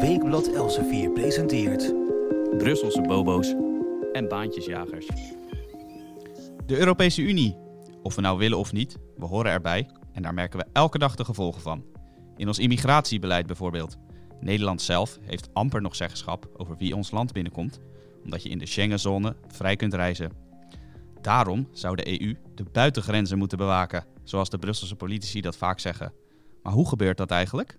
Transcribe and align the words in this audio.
Weekblad 0.00 0.52
Elsevier 0.52 1.10
presenteert... 1.10 1.94
Brusselse 2.58 3.00
bobo's 3.00 3.54
en 4.12 4.28
baantjesjagers. 4.28 5.06
De 6.66 6.78
Europese 6.78 7.22
Unie. 7.22 7.56
Of 8.02 8.14
we 8.14 8.20
nou 8.20 8.38
willen 8.38 8.58
of 8.58 8.72
niet, 8.72 8.98
we 9.16 9.24
horen 9.24 9.52
erbij 9.52 9.90
en 10.12 10.22
daar 10.22 10.34
merken 10.34 10.58
we 10.58 10.66
elke 10.72 10.98
dag 10.98 11.14
de 11.14 11.24
gevolgen 11.24 11.60
van. 11.60 11.84
In 12.36 12.46
ons 12.46 12.58
immigratiebeleid 12.58 13.46
bijvoorbeeld. 13.46 13.96
Nederland 14.40 14.82
zelf 14.82 15.18
heeft 15.22 15.48
amper 15.52 15.82
nog 15.82 15.96
zeggenschap 15.96 16.50
over 16.56 16.76
wie 16.76 16.96
ons 16.96 17.10
land 17.10 17.32
binnenkomt, 17.32 17.80
omdat 18.24 18.42
je 18.42 18.48
in 18.48 18.58
de 18.58 18.66
Schengenzone 18.66 19.36
vrij 19.48 19.76
kunt 19.76 19.94
reizen. 19.94 20.32
Daarom 21.20 21.68
zou 21.72 21.96
de 21.96 22.20
EU 22.20 22.36
de 22.54 22.64
buitengrenzen 22.72 23.38
moeten 23.38 23.58
bewaken, 23.58 24.06
zoals 24.24 24.50
de 24.50 24.58
Brusselse 24.58 24.96
politici 24.96 25.40
dat 25.40 25.56
vaak 25.56 25.78
zeggen. 25.78 26.12
Maar 26.62 26.72
hoe 26.72 26.88
gebeurt 26.88 27.16
dat 27.16 27.30
eigenlijk? 27.30 27.78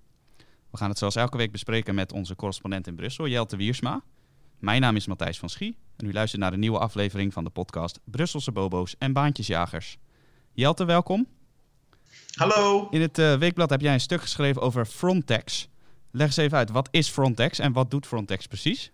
We 0.71 0.77
gaan 0.77 0.89
het 0.89 0.97
zoals 0.97 1.15
elke 1.15 1.37
week 1.37 1.51
bespreken 1.51 1.95
met 1.95 2.11
onze 2.11 2.35
correspondent 2.35 2.87
in 2.87 2.95
Brussel, 2.95 3.27
Jelte 3.27 3.55
Wiersma. 3.55 4.01
Mijn 4.59 4.81
naam 4.81 4.95
is 4.95 5.07
Matthijs 5.07 5.39
van 5.39 5.49
Schie 5.49 5.77
en 5.97 6.05
u 6.05 6.13
luistert 6.13 6.41
naar 6.41 6.51
de 6.51 6.57
nieuwe 6.57 6.79
aflevering 6.79 7.33
van 7.33 7.43
de 7.43 7.49
podcast 7.49 7.99
Brusselse 8.03 8.51
Bobo's 8.51 8.95
en 8.97 9.13
Baantjesjagers. 9.13 9.97
Jelte, 10.51 10.85
welkom. 10.85 11.27
Hallo. 12.35 12.87
In 12.89 13.01
het 13.01 13.17
uh, 13.17 13.37
weekblad 13.37 13.69
heb 13.69 13.81
jij 13.81 13.93
een 13.93 13.99
stuk 13.99 14.21
geschreven 14.21 14.61
over 14.61 14.85
Frontex. 14.85 15.69
Leg 16.11 16.27
eens 16.27 16.37
even 16.37 16.57
uit, 16.57 16.69
wat 16.69 16.87
is 16.91 17.09
Frontex 17.09 17.59
en 17.59 17.73
wat 17.73 17.91
doet 17.91 18.07
Frontex 18.07 18.47
precies? 18.47 18.91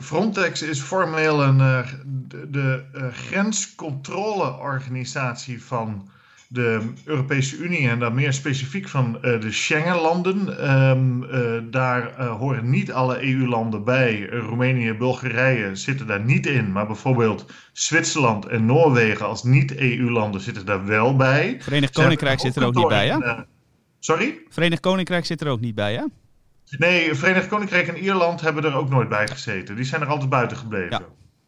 Frontex 0.00 0.62
is 0.62 0.80
formeel 0.80 1.42
een, 1.42 1.58
uh, 1.58 1.92
de, 2.04 2.50
de 2.50 2.84
uh, 2.94 3.12
grenscontroleorganisatie 3.12 5.64
van 5.64 6.10
de 6.52 6.92
Europese 7.04 7.56
Unie 7.56 7.88
en 7.88 7.98
dan 7.98 8.14
meer 8.14 8.32
specifiek 8.32 8.88
van 8.88 9.18
uh, 9.22 9.40
de 9.40 9.52
Schengenlanden. 9.52 10.70
Um, 10.70 11.70
daar 11.70 12.26
horen 12.26 12.70
niet 12.70 12.92
alle 12.92 13.22
EU-landen 13.22 13.84
bij. 13.84 14.26
Roemenië, 14.26 14.92
Bulgarije 14.92 15.74
zitten 15.74 16.06
daar 16.06 16.24
niet 16.24 16.46
in, 16.46 16.72
maar 16.72 16.86
bijvoorbeeld 16.86 17.46
Zwitserland 17.72 18.46
en 18.46 18.66
Noorwegen 18.66 19.26
als 19.26 19.42
niet-EU-landen 19.42 20.40
zitten 20.40 20.66
daar 20.66 20.86
wel 20.86 21.16
bij. 21.16 21.56
Verenigd 21.60 21.92
Koninkrijk 21.92 22.40
zit 22.40 22.56
er 22.56 22.64
ook 22.64 22.74
niet 22.74 22.88
bij, 22.88 23.08
hè? 23.08 23.18
sorry? 23.98 24.42
Verenigd 24.48 24.80
Koninkrijk 24.80 25.24
zit 25.24 25.40
er 25.40 25.48
ook 25.48 25.60
niet 25.60 25.74
bij, 25.74 25.94
hè? 25.94 26.04
Nee, 26.78 27.14
Verenigd 27.14 27.48
Koninkrijk 27.48 27.88
en 27.88 27.96
Ierland 27.96 28.40
hebben 28.40 28.64
er 28.64 28.74
ook 28.74 28.90
nooit 28.90 29.08
bij 29.08 29.28
gezeten. 29.28 29.76
Die 29.76 29.84
zijn 29.84 30.00
er 30.00 30.06
altijd 30.06 30.30
buiten 30.30 30.56
gebleven. 30.56 30.90
Ja. 30.90 31.02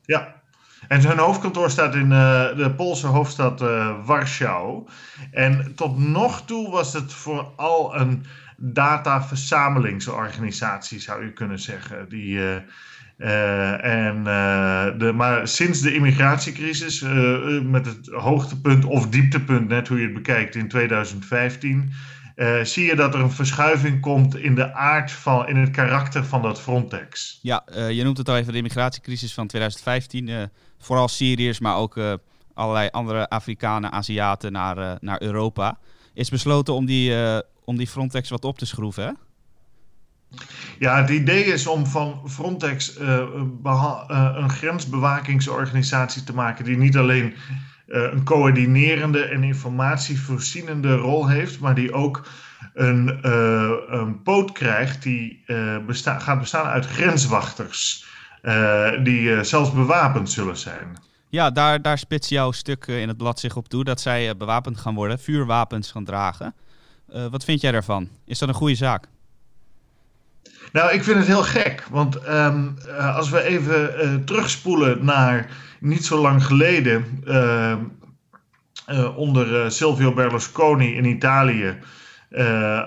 ja. 0.04 0.41
En 0.88 1.06
hun 1.06 1.18
hoofdkantoor 1.18 1.70
staat 1.70 1.94
in 1.94 2.10
uh, 2.10 2.56
de 2.56 2.72
Poolse 2.76 3.06
hoofdstad 3.06 3.62
uh, 3.62 3.90
Warschau. 4.04 4.88
En 5.30 5.72
tot 5.74 5.98
nog 5.98 6.44
toe 6.44 6.70
was 6.70 6.92
het 6.92 7.12
vooral 7.12 7.96
een 7.96 8.24
dataverzamelingsorganisatie, 8.56 11.00
zou 11.00 11.24
je 11.24 11.32
kunnen 11.32 11.58
zeggen. 11.58 12.08
Die, 12.08 12.34
uh, 12.34 12.54
en, 13.84 14.24
de, 14.98 15.12
maar 15.14 15.48
sinds 15.48 15.80
de 15.80 15.94
immigratiecrisis, 15.94 17.00
met 17.62 17.86
het 17.86 18.08
hoogtepunt 18.10 18.84
of 18.84 19.08
dieptepunt, 19.08 19.68
net 19.68 19.88
hoe 19.88 19.98
je 19.98 20.04
het 20.04 20.14
bekijkt, 20.14 20.54
in 20.54 20.68
2015. 20.68 21.92
Uh, 22.36 22.62
zie 22.62 22.86
je 22.86 22.96
dat 22.96 23.14
er 23.14 23.20
een 23.20 23.30
verschuiving 23.30 24.00
komt 24.00 24.36
in 24.36 24.54
de 24.54 24.74
aard 24.74 25.10
van, 25.10 25.48
in 25.48 25.56
het 25.56 25.70
karakter 25.70 26.24
van 26.24 26.42
dat 26.42 26.60
Frontex. 26.60 27.38
Ja, 27.42 27.64
je 27.90 28.04
noemt 28.04 28.18
het 28.18 28.28
al 28.28 28.36
even 28.36 28.52
de 28.52 28.58
immigratiecrisis 28.58 29.34
van 29.34 29.46
2015. 29.46 30.28
Uh, 30.28 30.42
vooral 30.82 31.08
Syriërs, 31.08 31.60
maar 31.60 31.76
ook 31.76 32.00
allerlei 32.54 32.88
andere 32.90 33.28
Afrikanen, 33.28 33.92
Aziaten 33.92 34.52
naar, 34.52 34.96
naar 35.00 35.22
Europa. 35.22 35.78
Is 36.14 36.30
besloten 36.30 36.74
om 36.74 36.86
die, 36.86 37.14
om 37.64 37.76
die 37.76 37.86
Frontex 37.86 38.28
wat 38.28 38.44
op 38.44 38.58
te 38.58 38.66
schroeven, 38.66 39.04
hè? 39.04 39.10
Ja, 40.78 41.00
het 41.00 41.10
idee 41.10 41.44
is 41.44 41.66
om 41.66 41.86
van 41.86 42.22
Frontex 42.28 42.98
een 42.98 44.50
grensbewakingsorganisatie 44.50 46.24
te 46.24 46.34
maken 46.34 46.64
die 46.64 46.76
niet 46.76 46.96
alleen 46.96 47.34
een 47.86 48.24
coördinerende 48.24 49.24
en 49.24 49.42
informatievoorzienende 49.42 50.94
rol 50.94 51.28
heeft, 51.28 51.60
maar 51.60 51.74
die 51.74 51.92
ook 51.92 52.26
een, 52.74 53.28
een 53.94 54.22
poot 54.22 54.52
krijgt 54.52 55.02
die 55.02 55.44
besta 55.86 56.18
gaat 56.18 56.38
bestaan 56.40 56.66
uit 56.66 56.86
grenswachters, 56.86 58.06
die 59.02 59.44
zelfs 59.44 59.72
bewapend 59.72 60.30
zullen 60.30 60.56
zijn. 60.56 60.96
Ja, 61.28 61.50
daar, 61.50 61.82
daar 61.82 61.98
spits 61.98 62.28
jouw 62.28 62.52
stuk 62.52 62.86
in 62.86 63.08
het 63.08 63.16
blad 63.16 63.40
zich 63.40 63.56
op 63.56 63.68
toe, 63.68 63.84
dat 63.84 64.00
zij 64.00 64.36
bewapend 64.36 64.78
gaan 64.78 64.94
worden, 64.94 65.18
vuurwapens 65.18 65.90
gaan 65.90 66.04
dragen. 66.04 66.54
wat 67.30 67.44
vind 67.44 67.60
jij 67.60 67.72
daarvan? 67.72 68.08
Is 68.24 68.38
dat 68.38 68.48
een 68.48 68.54
goede 68.54 68.74
zaak? 68.74 69.06
Nou, 70.72 70.92
ik 70.92 71.04
vind 71.04 71.18
het 71.18 71.26
heel 71.26 71.42
gek, 71.42 71.86
want 71.90 72.28
um, 72.28 72.76
als 73.14 73.30
we 73.30 73.42
even 73.42 74.24
terugspoelen 74.24 75.04
naar 75.04 75.50
niet 75.80 76.04
zo 76.04 76.20
lang 76.20 76.44
geleden 76.44 77.22
uh, 77.26 77.74
uh, 78.90 79.18
onder 79.18 79.72
Silvio 79.72 80.12
Berlusconi 80.12 80.94
in 80.94 81.04
Italië. 81.04 81.78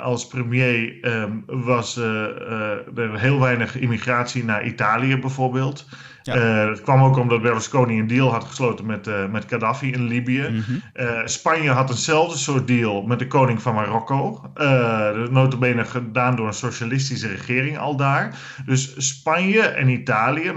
Als 0.01 0.27
premier 0.27 0.97
ehm, 1.01 1.31
was 1.45 1.97
er 1.97 3.19
heel 3.19 3.39
weinig 3.39 3.75
immigratie 3.75 4.43
naar 4.43 4.65
Italië 4.65 5.17
bijvoorbeeld. 5.19 5.85
Ja. 6.25 6.65
dat 6.65 6.81
kwam 6.81 7.03
ook 7.03 7.17
omdat 7.17 7.41
Berlusconi 7.41 7.99
een 7.99 8.07
deal 8.07 8.31
had 8.31 8.43
gesloten 8.43 8.85
met, 8.85 9.31
met 9.31 9.45
Gaddafi 9.47 9.91
in 9.91 10.03
Libië. 10.07 10.47
Mm 10.49 10.63
-hmm. 10.65 11.27
Spanje 11.27 11.69
had 11.69 11.89
eenzelfde 11.89 12.37
soort 12.37 12.67
deal 12.67 13.01
met 13.01 13.19
de 13.19 13.27
koning 13.27 13.61
van 13.61 13.73
Marokko. 13.73 14.51
Uh, 14.57 15.27
notabene 15.29 15.85
gedaan 15.85 16.35
door 16.35 16.47
een 16.47 16.53
socialistische 16.53 17.27
regering 17.27 17.77
al 17.77 17.95
daar. 17.95 18.39
Dus 18.65 18.93
Spanje 18.97 19.61
en 19.61 19.89
Italië, 19.89 20.53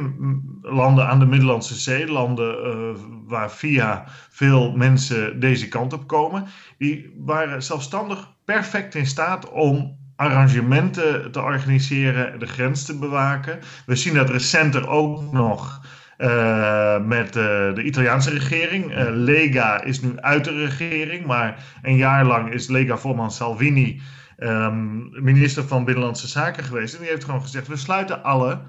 landen 0.62 1.08
aan 1.08 1.18
de 1.18 1.26
Middellandse 1.26 1.74
Zee, 1.74 2.06
landen 2.06 2.66
uh, 2.66 3.02
waar 3.26 3.50
via 3.50 4.04
veel 4.30 4.76
mensen 4.76 5.40
deze 5.40 5.68
kant 5.68 5.92
op 5.92 6.06
komen, 6.06 6.46
die 6.78 7.14
waren 7.16 7.62
zelfstandig 7.62 8.28
perfect 8.44 8.94
in 8.94 9.06
staat 9.06 9.50
om 9.50 9.97
arrangementen 10.18 11.30
te 11.32 11.40
organiseren, 11.40 12.38
de 12.38 12.46
grens 12.46 12.84
te 12.84 12.98
bewaken. 12.98 13.58
We 13.86 13.96
zien 13.96 14.14
dat 14.14 14.30
recenter 14.30 14.88
ook 14.88 15.32
nog 15.32 15.80
uh, 16.18 17.04
met 17.04 17.26
uh, 17.26 17.34
de 17.74 17.82
Italiaanse 17.82 18.30
regering. 18.30 18.98
Uh, 18.98 19.06
Lega 19.10 19.82
is 19.82 20.00
nu 20.00 20.16
uit 20.16 20.44
de 20.44 20.64
regering, 20.64 21.26
maar 21.26 21.64
een 21.82 21.96
jaar 21.96 22.24
lang 22.24 22.52
is 22.52 22.66
Lega-voorman 22.66 23.30
Salvini 23.30 24.00
um, 24.38 25.08
minister 25.22 25.64
van 25.64 25.84
Binnenlandse 25.84 26.28
Zaken 26.28 26.64
geweest. 26.64 26.94
En 26.94 27.00
die 27.00 27.08
heeft 27.08 27.24
gewoon 27.24 27.42
gezegd: 27.42 27.66
we 27.66 27.76
sluiten 27.76 28.22
alle 28.22 28.60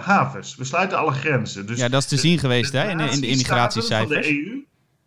havens, 0.00 0.56
we 0.56 0.64
sluiten 0.64 0.98
alle 0.98 1.12
grenzen. 1.12 1.66
Dus 1.66 1.78
ja, 1.78 1.88
dat 1.88 2.02
is 2.02 2.08
te 2.08 2.16
zien 2.16 2.38
geweest 2.38 2.72
hè, 2.72 2.90
in, 2.90 3.00
in 3.00 3.20
de 3.20 3.26
immigratiecijfers. 3.26 4.26
Van 4.26 4.36
de 4.36 4.50
EU. 4.50 4.57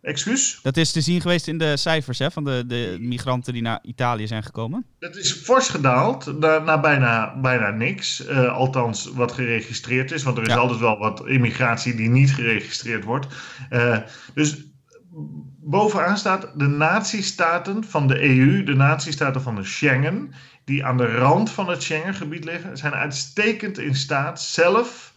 Excuus? 0.02 0.58
Dat 0.62 0.76
is 0.76 0.92
te 0.92 1.00
zien 1.00 1.20
geweest 1.20 1.48
in 1.48 1.58
de 1.58 1.76
cijfers 1.76 2.18
hè, 2.18 2.30
van 2.30 2.44
de, 2.44 2.64
de 2.66 2.96
migranten 3.00 3.52
die 3.52 3.62
naar 3.62 3.78
Italië 3.82 4.26
zijn 4.26 4.42
gekomen. 4.42 4.86
Dat 4.98 5.16
is 5.16 5.32
fors 5.32 5.68
gedaald 5.68 6.38
naar, 6.38 6.62
naar 6.62 6.80
bijna, 6.80 7.40
bijna 7.40 7.70
niks. 7.70 8.26
Uh, 8.26 8.52
althans, 8.52 9.10
wat 9.14 9.32
geregistreerd 9.32 10.10
is. 10.10 10.22
Want 10.22 10.36
er 10.36 10.42
is 10.42 10.52
ja. 10.52 10.58
altijd 10.58 10.80
wel 10.80 10.98
wat 10.98 11.26
immigratie 11.26 11.94
die 11.94 12.08
niet 12.08 12.34
geregistreerd 12.34 13.04
wordt. 13.04 13.26
Uh, 13.70 13.98
dus 14.34 14.56
bovenaan 15.60 16.18
staat 16.18 16.48
de 16.54 16.66
natiestaten 16.66 17.84
van 17.84 18.06
de 18.06 18.22
EU, 18.22 18.62
de 18.64 18.74
natiestaten 18.74 19.42
van 19.42 19.54
de 19.54 19.64
Schengen, 19.64 20.32
die 20.64 20.84
aan 20.84 20.96
de 20.96 21.14
rand 21.14 21.50
van 21.50 21.68
het 21.68 21.82
Schengengebied 21.82 22.44
liggen, 22.44 22.76
zijn 22.76 22.92
uitstekend 22.92 23.78
in 23.78 23.94
staat 23.94 24.42
zelf 24.42 25.11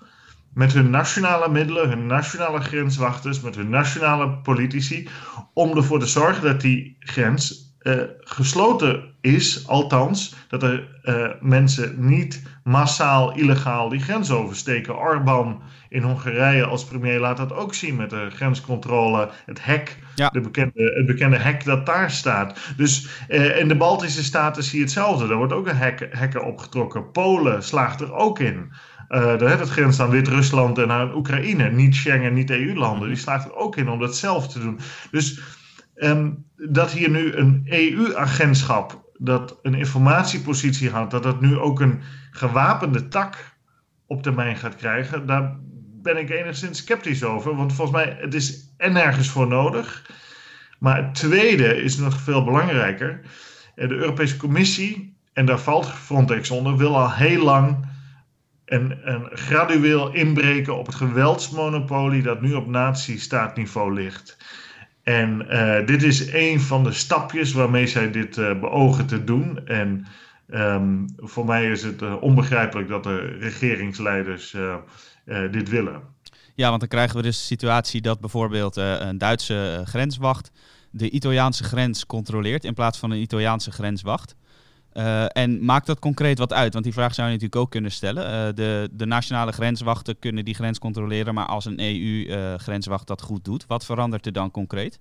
met 0.55 0.73
hun 0.73 0.89
nationale 0.89 1.49
middelen, 1.49 1.89
hun 1.89 2.05
nationale 2.05 2.59
grenswachters, 2.59 3.41
met 3.41 3.55
hun 3.55 3.69
nationale 3.69 4.29
politici, 4.29 5.07
om 5.53 5.77
ervoor 5.77 5.99
te 5.99 6.05
zorgen 6.05 6.43
dat 6.43 6.61
die 6.61 6.95
grens 6.99 7.73
uh, 7.81 8.01
gesloten 8.19 9.13
is, 9.21 9.67
althans, 9.67 10.35
dat 10.47 10.63
er 10.63 10.87
uh, 11.03 11.27
mensen 11.41 11.95
niet 11.97 12.43
massaal 12.63 13.35
illegaal 13.35 13.89
die 13.89 13.99
grens 13.99 14.31
oversteken. 14.31 14.97
Orbán 14.97 15.61
in 15.89 16.01
Hongarije 16.01 16.65
als 16.65 16.85
premier 16.85 17.19
laat 17.19 17.37
dat 17.37 17.53
ook 17.53 17.73
zien 17.73 17.95
met 17.95 18.09
de 18.09 18.27
grenscontrole, 18.29 19.29
het 19.45 19.65
hek, 19.65 19.99
ja. 20.15 20.29
de 20.29 20.41
bekende, 20.41 20.93
het 20.95 21.05
bekende 21.05 21.37
hek 21.37 21.65
dat 21.65 21.85
daar 21.85 22.11
staat. 22.11 22.73
Dus 22.77 23.07
uh, 23.29 23.59
in 23.59 23.67
de 23.67 23.75
Baltische 23.75 24.23
staten 24.23 24.63
zie 24.63 24.77
je 24.77 24.83
hetzelfde. 24.83 25.27
Er 25.27 25.35
wordt 25.35 25.53
ook 25.53 25.67
een 25.67 25.77
hek, 25.77 26.07
hekken 26.09 26.45
opgetrokken. 26.45 27.11
Polen 27.11 27.63
slaagt 27.63 28.01
er 28.01 28.13
ook 28.13 28.39
in. 28.39 28.71
Uh, 29.09 29.37
daar 29.37 29.59
het 29.59 29.69
grens 29.69 29.99
aan 29.99 30.09
Wit-Rusland 30.09 30.77
en 30.77 30.91
aan 30.91 31.15
Oekraïne. 31.15 31.71
Niet 31.71 31.95
Schengen, 31.95 32.33
niet 32.33 32.49
EU-landen. 32.49 33.07
Die 33.07 33.17
slaagt 33.17 33.45
er 33.45 33.55
ook 33.55 33.75
in 33.75 33.89
om 33.89 33.99
dat 33.99 34.17
zelf 34.17 34.47
te 34.47 34.59
doen. 34.59 34.79
Dus 35.11 35.39
um, 35.95 36.45
dat 36.55 36.91
hier 36.91 37.09
nu 37.09 37.33
een 37.33 37.61
EU-agentschap 37.65 39.03
dat 39.17 39.59
een 39.61 39.73
informatiepositie 39.73 40.89
had, 40.89 41.11
dat 41.11 41.23
dat 41.23 41.41
nu 41.41 41.57
ook 41.57 41.79
een 41.79 42.01
gewapende 42.31 43.07
tak 43.07 43.57
op 44.07 44.23
termijn 44.23 44.55
gaat 44.55 44.75
krijgen, 44.75 45.25
daar 45.25 45.57
ben 46.01 46.17
ik 46.17 46.29
enigszins 46.29 46.77
sceptisch 46.77 47.23
over. 47.23 47.55
Want 47.55 47.73
volgens 47.73 47.97
mij, 47.97 48.17
het 48.19 48.33
is 48.33 48.73
en 48.77 48.93
nergens 48.93 49.29
voor 49.29 49.47
nodig. 49.47 50.09
Maar 50.79 50.97
het 50.97 51.15
tweede 51.15 51.81
is 51.83 51.97
nog 51.97 52.17
veel 52.19 52.43
belangrijker. 52.43 53.19
De 53.75 53.95
Europese 53.95 54.37
Commissie 54.37 55.17
en 55.33 55.45
daar 55.45 55.59
valt 55.59 55.89
Frontex 55.89 56.51
onder, 56.51 56.77
wil 56.77 56.97
al 56.97 57.11
heel 57.11 57.43
lang 57.43 57.87
een, 58.65 58.97
een 59.03 59.29
gradueel 59.31 60.13
inbreken 60.13 60.77
op 60.77 60.85
het 60.85 60.95
geweldsmonopolie 60.95 62.21
dat 62.21 62.41
nu 62.41 62.53
op 62.53 62.67
natiestaatniveau 62.67 63.93
ligt. 63.93 64.37
En 65.03 65.45
uh, 65.49 65.85
dit 65.85 66.03
is 66.03 66.33
een 66.33 66.61
van 66.61 66.83
de 66.83 66.91
stapjes 66.91 67.53
waarmee 67.53 67.87
zij 67.87 68.11
dit 68.11 68.37
uh, 68.37 68.59
beogen 68.59 69.05
te 69.05 69.23
doen. 69.23 69.67
En 69.67 70.05
um, 70.49 71.05
voor 71.17 71.45
mij 71.45 71.71
is 71.71 71.83
het 71.83 72.01
uh, 72.01 72.21
onbegrijpelijk 72.21 72.87
dat 72.87 73.03
de 73.03 73.17
regeringsleiders 73.39 74.55
dit 75.51 75.69
willen. 75.69 76.01
Ja, 76.55 76.67
want 76.67 76.79
dan 76.79 76.89
krijgen 76.89 77.15
we 77.15 77.21
dus 77.21 77.37
de 77.37 77.43
situatie 77.43 78.01
dat 78.01 78.19
bijvoorbeeld 78.19 78.75
een 78.75 79.17
Duitse 79.17 79.81
grenswacht 79.85 80.51
de 80.97 81.09
Italiaanse 81.09 81.63
grens 81.63 82.05
controleert 82.05 82.63
in 82.63 82.73
plaats 82.73 82.97
van 82.97 83.11
een 83.11 83.21
Italiaanse 83.21 83.71
grenswacht. 83.71 84.35
Uh, 84.97 85.25
en 85.27 85.65
maakt 85.65 85.87
dat 85.87 85.99
concreet 85.99 86.37
wat 86.37 86.53
uit? 86.53 86.73
Want 86.73 86.85
die 86.85 86.93
vraag 86.93 87.13
zou 87.13 87.27
je 87.27 87.33
natuurlijk 87.33 87.61
ook 87.61 87.71
kunnen 87.71 87.91
stellen. 87.91 88.23
Uh, 88.23 88.55
de, 88.55 88.89
de, 88.91 89.05
nationale 89.05 89.51
grenswachten 89.51 90.19
kunnen 90.19 90.45
die 90.45 90.53
grens 90.53 90.79
controleren, 90.79 91.33
maar 91.33 91.45
als 91.45 91.65
een 91.65 91.79
EU-grenswacht 91.79 93.01
uh, 93.01 93.07
dat 93.07 93.21
goed 93.21 93.45
doet, 93.45 93.65
wat 93.67 93.85
verandert 93.85 94.25
er 94.25 94.31
dan 94.31 94.51
concreet? 94.51 94.99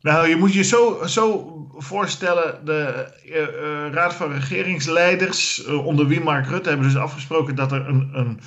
Nou, 0.00 0.28
je 0.28 0.36
moet 0.36 0.52
je 0.52 0.62
zo, 0.62 1.02
zo 1.06 1.50
voorstellen, 1.76 2.64
de 2.64 3.90
Raad 3.92 4.14
van 4.14 4.32
Regeringsleiders, 4.32 5.64
onder 5.64 6.06
wie 6.06 6.20
Mark 6.20 6.46
Rutte, 6.46 6.68
hebben 6.68 6.86
dus 6.86 6.96
afgesproken 6.96 7.54
dat 7.54 7.72
er 7.72 7.88
een, 7.88 8.10
een, 8.12 8.40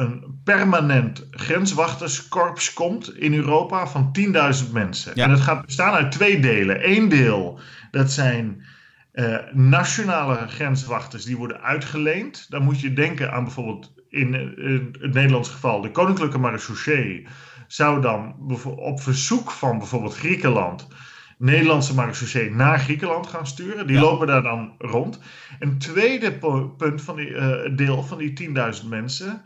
een 0.00 0.40
permanent 0.44 1.26
grenswachterskorps 1.30 2.72
komt 2.72 3.16
in 3.16 3.34
Europa 3.34 3.86
van 3.86 4.16
10.000 4.66 4.72
mensen. 4.72 5.12
Ja. 5.14 5.24
En 5.24 5.30
het 5.30 5.40
gaat 5.40 5.66
bestaan 5.66 5.92
uit 5.92 6.12
twee 6.12 6.40
delen. 6.40 6.90
Eén 6.90 7.08
deel, 7.08 7.60
dat 7.90 8.10
zijn 8.10 8.62
uh, 9.12 9.36
nationale 9.52 10.48
grenswachters 10.48 11.24
die 11.24 11.36
worden 11.36 11.60
uitgeleend. 11.60 12.46
Dan 12.50 12.62
moet 12.62 12.80
je 12.80 12.92
denken 12.92 13.32
aan 13.32 13.44
bijvoorbeeld 13.44 13.92
in, 14.08 14.34
in 14.58 14.96
het 15.00 15.12
Nederlands 15.12 15.48
geval 15.48 15.80
de 15.80 15.90
Koninklijke 15.90 16.38
Marechaussee. 16.38 17.26
Zou 17.66 18.00
dan 18.00 18.34
op 18.64 19.00
verzoek 19.00 19.50
van 19.50 19.78
bijvoorbeeld 19.78 20.16
Griekenland 20.16 20.88
Nederlandse 21.40 21.94
marechaussee 21.94 22.50
naar 22.50 22.78
Griekenland 22.78 23.26
gaan 23.26 23.46
sturen. 23.46 23.86
Die 23.86 23.96
ja. 23.96 24.02
lopen 24.02 24.26
daar 24.26 24.42
dan 24.42 24.74
rond. 24.78 25.20
Een 25.58 25.78
tweede 25.78 26.32
punt 26.76 27.02
van 27.02 27.16
die, 27.16 27.28
uh, 27.28 27.76
deel 27.76 28.02
van 28.02 28.18
die 28.18 28.48
10.000 28.82 28.88
mensen. 28.88 29.44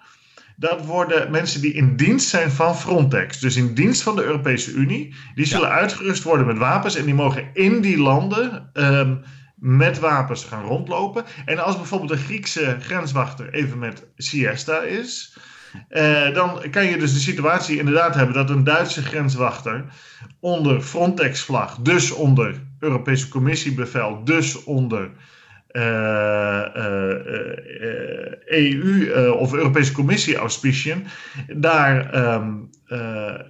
Dat 0.57 0.85
worden 0.85 1.31
mensen 1.31 1.61
die 1.61 1.73
in 1.73 1.97
dienst 1.97 2.29
zijn 2.29 2.51
van 2.51 2.77
Frontex. 2.77 3.41
Dus 3.41 3.57
in 3.57 3.75
dienst 3.75 4.03
van 4.03 4.17
de 4.17 4.25
Europese 4.25 4.73
Unie. 4.73 5.15
Die 5.35 5.47
zullen 5.47 5.69
ja. 5.69 5.75
uitgerust 5.75 6.23
worden 6.23 6.47
met 6.47 6.59
wapens. 6.59 6.97
En 6.97 7.05
die 7.05 7.15
mogen 7.15 7.49
in 7.53 7.81
die 7.81 7.99
landen 7.99 8.71
um, 8.73 9.21
met 9.65 9.99
wapens 9.99 10.45
gaan 10.45 10.65
rondlopen. 10.65 11.25
En 11.45 11.59
als 11.59 11.77
bijvoorbeeld 11.77 12.11
een 12.11 12.19
Griekse 12.19 12.77
grenswachter 12.81 13.53
even 13.53 13.79
met 13.79 14.07
siesta 14.17 14.83
is. 14.83 15.37
Uh, 15.91 16.35
dan 16.35 16.61
kan 16.71 16.85
je 16.87 16.99
dus 16.99 17.13
de 17.13 17.19
situatie 17.19 17.79
inderdaad 17.79 18.15
hebben 18.15 18.35
dat 18.35 18.51
een 18.51 18.65
Duitse 18.65 19.03
grenswachter 19.03 19.85
onder 20.41 20.81
Frontex-vlag, 20.81 21.77
dus 21.77 22.11
onder 22.11 22.61
Europese 22.79 23.29
Commissiebevel, 23.29 24.25
dus 24.25 24.65
onder 24.65 25.11
EU 28.47 29.13
of 29.33 29.53
Europese 29.53 29.93
Commissie 29.93 30.37
auspiciën, 30.37 31.07
daar 31.57 32.15
um, 32.35 32.71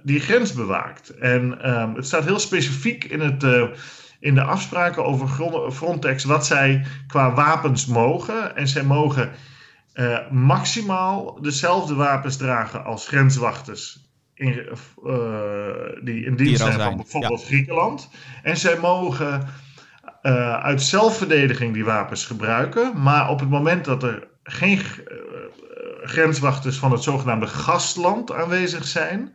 die 0.03 0.19
grens 0.19 0.53
bewaakt. 0.53 1.09
En 1.09 1.71
um, 1.71 1.95
het 1.95 2.05
staat 2.05 2.25
heel 2.25 2.39
specifiek 2.39 3.03
in 3.03 3.19
het 3.19 3.43
in 4.25 4.35
de 4.35 4.43
afspraken 4.43 5.05
over 5.05 5.27
Frontex 5.71 6.23
wat 6.23 6.45
zij 6.45 6.85
qua 7.07 7.33
wapens 7.33 7.85
mogen. 7.85 8.55
En 8.55 8.67
zij 8.67 8.83
mogen 8.83 9.31
uh, 9.93 10.29
maximaal 10.31 11.41
dezelfde 11.41 11.95
wapens 11.95 12.37
dragen 12.37 12.83
als 12.83 13.07
grenswachters. 13.07 13.99
In, 14.33 14.77
uh, 15.05 15.15
die 16.03 16.25
in 16.25 16.35
dienst 16.35 16.61
zijn, 16.61 16.79
van 16.79 16.95
bijvoorbeeld 16.95 17.41
ja. 17.41 17.45
Griekenland. 17.45 18.09
En 18.43 18.57
zij 18.57 18.77
mogen 18.79 19.47
uh, 20.21 20.63
uit 20.63 20.81
zelfverdediging 20.81 21.73
die 21.73 21.85
wapens 21.85 22.25
gebruiken. 22.25 23.01
Maar 23.01 23.29
op 23.29 23.39
het 23.39 23.49
moment 23.49 23.85
dat 23.85 24.03
er 24.03 24.27
geen 24.43 24.81
grenswachters 26.03 26.77
van 26.77 26.91
het 26.91 27.03
zogenaamde 27.03 27.47
gastland 27.47 28.31
aanwezig 28.31 28.87
zijn, 28.87 29.33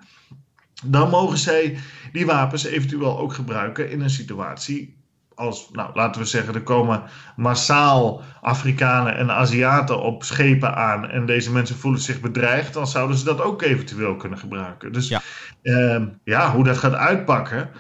dan 0.85 1.11
mogen 1.11 1.39
zij 1.39 1.79
die 2.13 2.27
wapens 2.27 2.65
eventueel 2.65 3.19
ook 3.19 3.33
gebruiken 3.33 3.91
in 3.91 4.01
een 4.01 4.11
situatie 4.11 4.99
als, 5.41 5.69
nou, 5.73 5.91
laten 5.95 6.21
we 6.21 6.27
zeggen, 6.27 6.55
er 6.55 6.63
komen 6.63 7.03
massaal 7.37 8.23
Afrikanen 8.41 9.17
en 9.17 9.31
Aziaten 9.31 10.01
op 10.01 10.25
schepen 10.25 10.75
aan 10.75 11.09
en 11.09 11.27
deze 11.27 11.53
mensen 11.53 11.77
voelen 11.77 12.01
zich 12.01 12.21
bedreigd, 12.21 12.73
dan 12.73 12.87
zouden 12.87 13.17
ze 13.17 13.25
dat 13.25 13.41
ook 13.41 13.63
eventueel 13.63 14.17
kunnen 14.17 14.39
gebruiken. 14.39 14.93
Dus 14.93 15.09
ja, 15.09 15.21
uh, 15.63 16.03
ja 16.25 16.53
hoe 16.53 16.65
dat 16.65 16.79
gaat 16.79 16.95
uitpakken, 16.95 17.71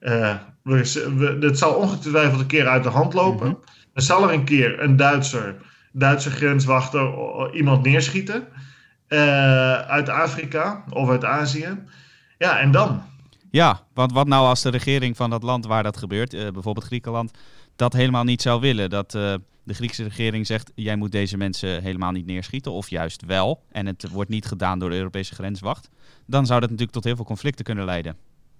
uh, 0.00 0.34
we, 0.62 1.12
we, 1.16 1.46
het 1.46 1.58
zal 1.58 1.74
ongetwijfeld 1.74 2.40
een 2.40 2.46
keer 2.46 2.66
uit 2.66 2.82
de 2.82 2.88
hand 2.88 3.14
lopen. 3.14 3.46
Mm 3.46 3.52
-hmm. 3.52 3.76
Er 3.94 4.02
zal 4.02 4.28
er 4.28 4.34
een 4.34 4.44
keer 4.44 4.82
een 4.82 4.96
Duitser, 4.96 5.56
Duitse 5.92 6.30
grenswachter 6.30 7.12
iemand 7.54 7.84
neerschieten 7.84 8.48
uh, 9.08 9.78
uit 9.80 10.08
Afrika 10.08 10.84
of 10.90 11.10
uit 11.10 11.24
Azië. 11.24 11.68
Ja, 12.38 12.58
en 12.58 12.70
dan? 12.70 13.02
Ja, 13.50 13.80
want 13.94 14.12
wat 14.12 14.26
nou 14.26 14.46
als 14.46 14.62
de 14.62 14.70
regering 14.70 15.16
van 15.16 15.30
dat 15.30 15.42
land 15.42 15.66
waar 15.66 15.82
dat 15.82 15.96
gebeurt, 15.96 16.34
uh, 16.34 16.48
bijvoorbeeld 16.50 16.86
Griekenland, 16.86 17.30
dat 17.76 17.92
helemaal 17.92 18.24
niet 18.24 18.42
zou 18.42 18.60
willen? 18.60 18.90
Dat 18.90 19.14
uh, 19.14 19.34
de 19.62 19.74
Griekse 19.74 20.02
regering 20.02 20.46
zegt, 20.46 20.72
jij 20.74 20.96
moet 20.96 21.12
deze 21.12 21.36
mensen 21.36 21.82
helemaal 21.82 22.12
niet 22.12 22.26
neerschieten, 22.26 22.72
of 22.72 22.90
juist 22.90 23.24
wel, 23.24 23.62
en 23.72 23.86
het 23.86 24.08
wordt 24.10 24.30
niet 24.30 24.46
gedaan 24.46 24.78
door 24.78 24.90
de 24.90 24.96
Europese 24.96 25.34
grenswacht. 25.34 25.88
Dan 26.26 26.46
zou 26.46 26.60
dat 26.60 26.68
natuurlijk 26.68 26.96
tot 26.96 27.04
heel 27.04 27.16
veel 27.16 27.24
conflicten 27.24 27.64
kunnen 27.64 27.84
leiden. 27.84 28.16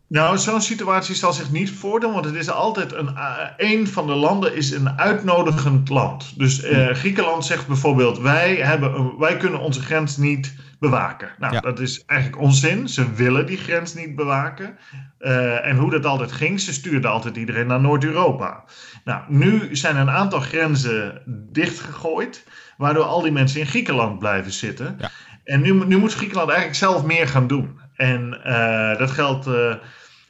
Nou, 0.08 0.38
zo'n 0.38 0.60
situatie 0.60 1.14
zal 1.14 1.32
zich 1.32 1.50
niet 1.50 1.70
voordoen, 1.70 2.12
want 2.12 2.24
het 2.24 2.34
is 2.34 2.50
altijd 2.50 2.92
een, 2.92 3.08
uh, 3.14 3.38
een 3.56 3.86
van 3.86 4.06
de 4.06 4.14
landen 4.14 4.54
is 4.56 4.70
een 4.70 4.98
uitnodigend 4.98 5.88
land. 5.88 6.38
Dus 6.38 6.64
uh, 6.64 6.88
Griekenland 6.88 7.44
zegt 7.44 7.66
bijvoorbeeld, 7.66 8.18
wij, 8.18 8.54
hebben, 8.54 9.18
wij 9.18 9.36
kunnen 9.36 9.60
onze 9.60 9.80
grens 9.80 10.16
niet 10.16 10.54
bewaken. 10.78 11.30
Nou, 11.38 11.54
ja. 11.54 11.60
dat 11.60 11.80
is 11.80 12.04
eigenlijk 12.04 12.42
onzin. 12.42 12.88
Ze 12.88 13.12
willen 13.12 13.46
die 13.46 13.56
grens 13.56 13.94
niet 13.94 14.16
bewaken. 14.16 14.78
Uh, 15.20 15.66
en 15.66 15.76
hoe 15.76 15.90
dat 15.90 16.04
altijd 16.04 16.32
ging, 16.32 16.60
ze 16.60 16.72
stuurden 16.72 17.10
altijd 17.10 17.36
iedereen 17.36 17.66
naar 17.66 17.80
Noord-Europa. 17.80 18.64
Nou, 19.04 19.22
nu 19.28 19.76
zijn 19.76 19.96
een 19.96 20.10
aantal 20.10 20.40
grenzen 20.40 21.22
dichtgegooid, 21.52 22.44
waardoor 22.76 23.04
al 23.04 23.22
die 23.22 23.32
mensen 23.32 23.60
in 23.60 23.66
Griekenland 23.66 24.18
blijven 24.18 24.52
zitten. 24.52 24.96
Ja. 24.98 25.10
En 25.44 25.60
nu, 25.60 25.84
nu 25.86 25.96
moet 25.96 26.14
Griekenland 26.14 26.48
eigenlijk 26.48 26.78
zelf 26.78 27.04
meer 27.04 27.28
gaan 27.28 27.46
doen. 27.46 27.80
En 27.94 28.40
uh, 28.46 28.98
dat 28.98 29.10
geldt 29.10 29.46
uh, 29.46 29.74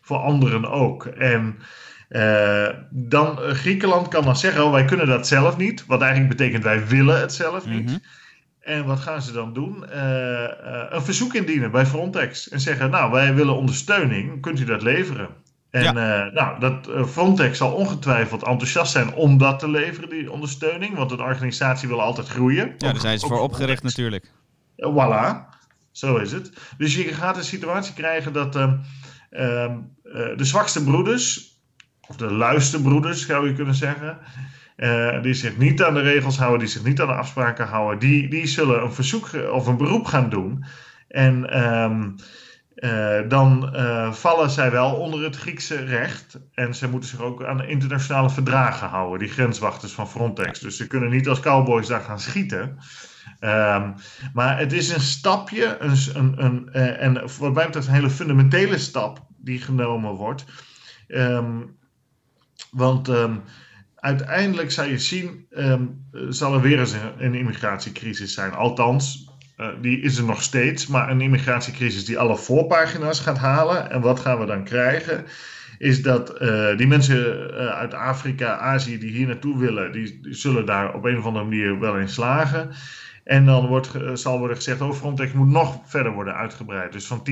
voor 0.09 0.17
anderen 0.17 0.71
ook. 0.71 1.07
En 1.07 1.59
uh, 2.09 2.69
dan 2.91 3.39
Griekenland 3.39 4.09
kan 4.09 4.25
dan 4.25 4.37
zeggen: 4.37 4.65
oh, 4.65 4.73
wij 4.73 4.85
kunnen 4.85 5.07
dat 5.07 5.27
zelf 5.27 5.57
niet. 5.57 5.87
Wat 5.87 6.01
eigenlijk 6.01 6.37
betekent 6.37 6.65
wij 6.65 6.87
willen 6.87 7.21
het 7.21 7.33
zelf 7.33 7.67
niet. 7.67 7.83
Mm 7.83 7.87
-hmm. 7.87 8.03
En 8.61 8.85
wat 8.85 9.01
gaan 9.01 9.23
ze 9.23 9.33
dan 9.33 9.53
doen? 9.53 9.85
Uh, 9.91 10.01
uh, 10.01 10.85
een 10.89 11.03
verzoek 11.03 11.35
indienen 11.35 11.71
bij 11.71 11.87
Frontex. 11.87 12.49
En 12.49 12.61
zeggen, 12.61 12.91
nou, 12.91 13.13
wij 13.13 13.35
willen 13.35 13.57
ondersteuning. 13.57 14.41
Kunt 14.41 14.61
u 14.61 14.65
dat 14.65 14.83
leveren? 14.83 15.29
En 15.71 15.83
ja. 15.83 16.31
nou, 16.33 16.61
dat, 16.61 17.09
Frontex 17.09 17.59
zal 17.59 17.73
ongetwijfeld 17.73 18.43
enthousiast 18.43 18.93
zijn 18.93 19.15
om 19.15 19.39
dat 19.39 19.59
te 19.59 19.71
leveren, 19.71 20.09
die 20.09 20.33
ondersteuning. 20.33 20.97
Want 20.97 21.11
een 21.11 21.21
organisatie 21.21 21.89
wil 21.89 22.03
altijd 22.03 22.29
groeien. 22.29 22.67
Ja, 22.67 22.93
daar 22.93 23.01
zijn 23.01 23.19
ze 23.19 23.27
voor 23.27 23.41
opgericht 23.41 23.83
natuurlijk. 23.83 24.31
Voilà, 24.77 25.57
zo 25.93 26.17
is 26.17 26.33
het. 26.33 26.53
Dus 26.79 26.95
je 26.95 27.03
gaat 27.03 27.37
een 27.37 27.45
situatie 27.45 27.95
krijgen 27.95 28.33
dat 28.33 28.55
ehm, 29.31 29.77
de 30.37 30.45
zwakste 30.45 30.85
broeders, 30.85 31.57
of 32.09 32.17
de 32.17 32.33
luiste 32.33 32.83
broeders 32.83 33.27
zou 33.27 33.49
je 33.49 33.55
kunnen 33.55 33.75
zeggen 33.75 34.19
uh, 34.79 35.23
die 35.23 35.35
zich 35.35 35.57
niet 35.57 35.83
aan 35.83 35.95
de 35.95 36.01
regels 36.01 36.39
houden, 36.39 36.59
die 36.59 36.69
zich 36.69 36.85
niet 36.85 37.01
aan 37.01 37.07
de 37.07 37.13
afspraken 37.13 37.67
houden, 37.67 37.99
die, 37.99 38.29
die 38.29 38.47
zullen 38.47 38.83
een 38.83 38.93
verzoek 38.93 39.31
of 39.53 39.67
een 39.67 39.77
beroep 39.77 40.07
gaan 40.07 40.31
doen. 40.31 40.65
En 41.09 41.63
um, 41.83 42.15
uh, 42.75 43.19
dan 43.29 43.75
vallen 44.15 44.51
zij 44.51 44.71
wel 44.71 44.95
onder 44.95 45.23
het 45.23 45.37
Griekse 45.37 45.85
recht. 45.85 46.39
En 46.55 46.75
ze 46.75 46.89
moeten 46.89 47.09
zich 47.09 47.21
ook 47.21 47.45
aan 47.45 47.65
internationale 47.65 48.31
verdragen 48.31 48.89
houden, 48.89 49.19
die 49.19 49.29
grenswachters 49.29 49.93
van 49.93 50.09
Frontex. 50.09 50.61
Dus 50.61 50.77
ze 50.77 50.87
kunnen 50.87 51.11
niet 51.11 51.29
als 51.29 51.41
cowboys 51.41 51.87
daar 51.87 52.01
gaan 52.01 52.21
schieten. 52.21 52.79
Um, 53.41 53.95
maar 54.33 54.59
het 54.59 54.73
is 54.73 54.89
een 54.89 55.01
stapje, 55.01 55.77
een, 55.79 55.97
een, 56.15 56.45
een, 56.45 56.73
en 56.73 57.15
wat 57.39 57.55
mij 57.55 57.65
betreft 57.65 57.87
een 57.87 57.95
hele 57.95 58.11
fundamentele 58.11 58.79
stap 58.79 59.27
die 59.37 59.61
genomen 59.61 60.13
wordt. 60.13 60.45
Um, 61.09 61.77
want 62.71 63.09
um, 63.09 63.43
uiteindelijk 63.95 64.71
zou 64.71 64.89
je 64.89 64.99
zien, 64.99 65.47
zal 66.29 66.55
er 66.55 66.61
weer 66.61 66.79
eens 66.79 66.93
een, 66.93 67.25
een 67.25 67.35
immigratiecrisis 67.35 68.35
zijn. 68.35 68.53
Althans, 68.53 69.31
uh, 69.57 69.69
die 69.81 70.01
is 70.01 70.19
er 70.19 70.25
nog 70.25 70.43
steeds, 70.43 70.87
maar 70.87 71.11
een 71.11 71.21
immigratiecrisis 71.21 72.05
die 72.05 72.19
alle 72.19 72.37
voorpagina's 72.37 73.21
gaat 73.21 73.39
halen. 73.39 73.91
En 73.91 74.01
wat 74.01 74.21
gaan 74.21 74.39
we 74.39 74.47
dan 74.47 74.65
krijgen? 74.65 75.25
is 75.79 76.03
dat 76.03 76.39
die 76.77 76.87
mensen 76.87 77.51
uit 77.55 77.95
Afrika, 77.95 78.57
Azië 78.57 78.99
die 78.99 79.11
hier 79.11 79.27
naartoe 79.27 79.59
willen, 79.59 79.93
die, 79.93 80.19
zullen 80.23 80.67
daar 80.67 80.95
op 80.95 81.05
een 81.05 81.19
of 81.19 81.25
andere 81.25 81.45
manier 81.45 81.79
wel 81.79 81.97
in 81.97 82.09
slagen. 82.09 82.71
En 83.29 83.45
dan 83.45 83.67
wordt, 83.67 83.91
zal 84.15 84.39
worden 84.39 84.57
gezegd, 84.57 84.81
oh, 84.81 84.93
Frontex 84.93 85.33
moet 85.33 85.49
nog 85.49 85.79
verder 85.85 86.13
worden 86.13 86.35
uitgebreid. 86.35 86.93
Dus 86.93 87.07
van 87.07 87.23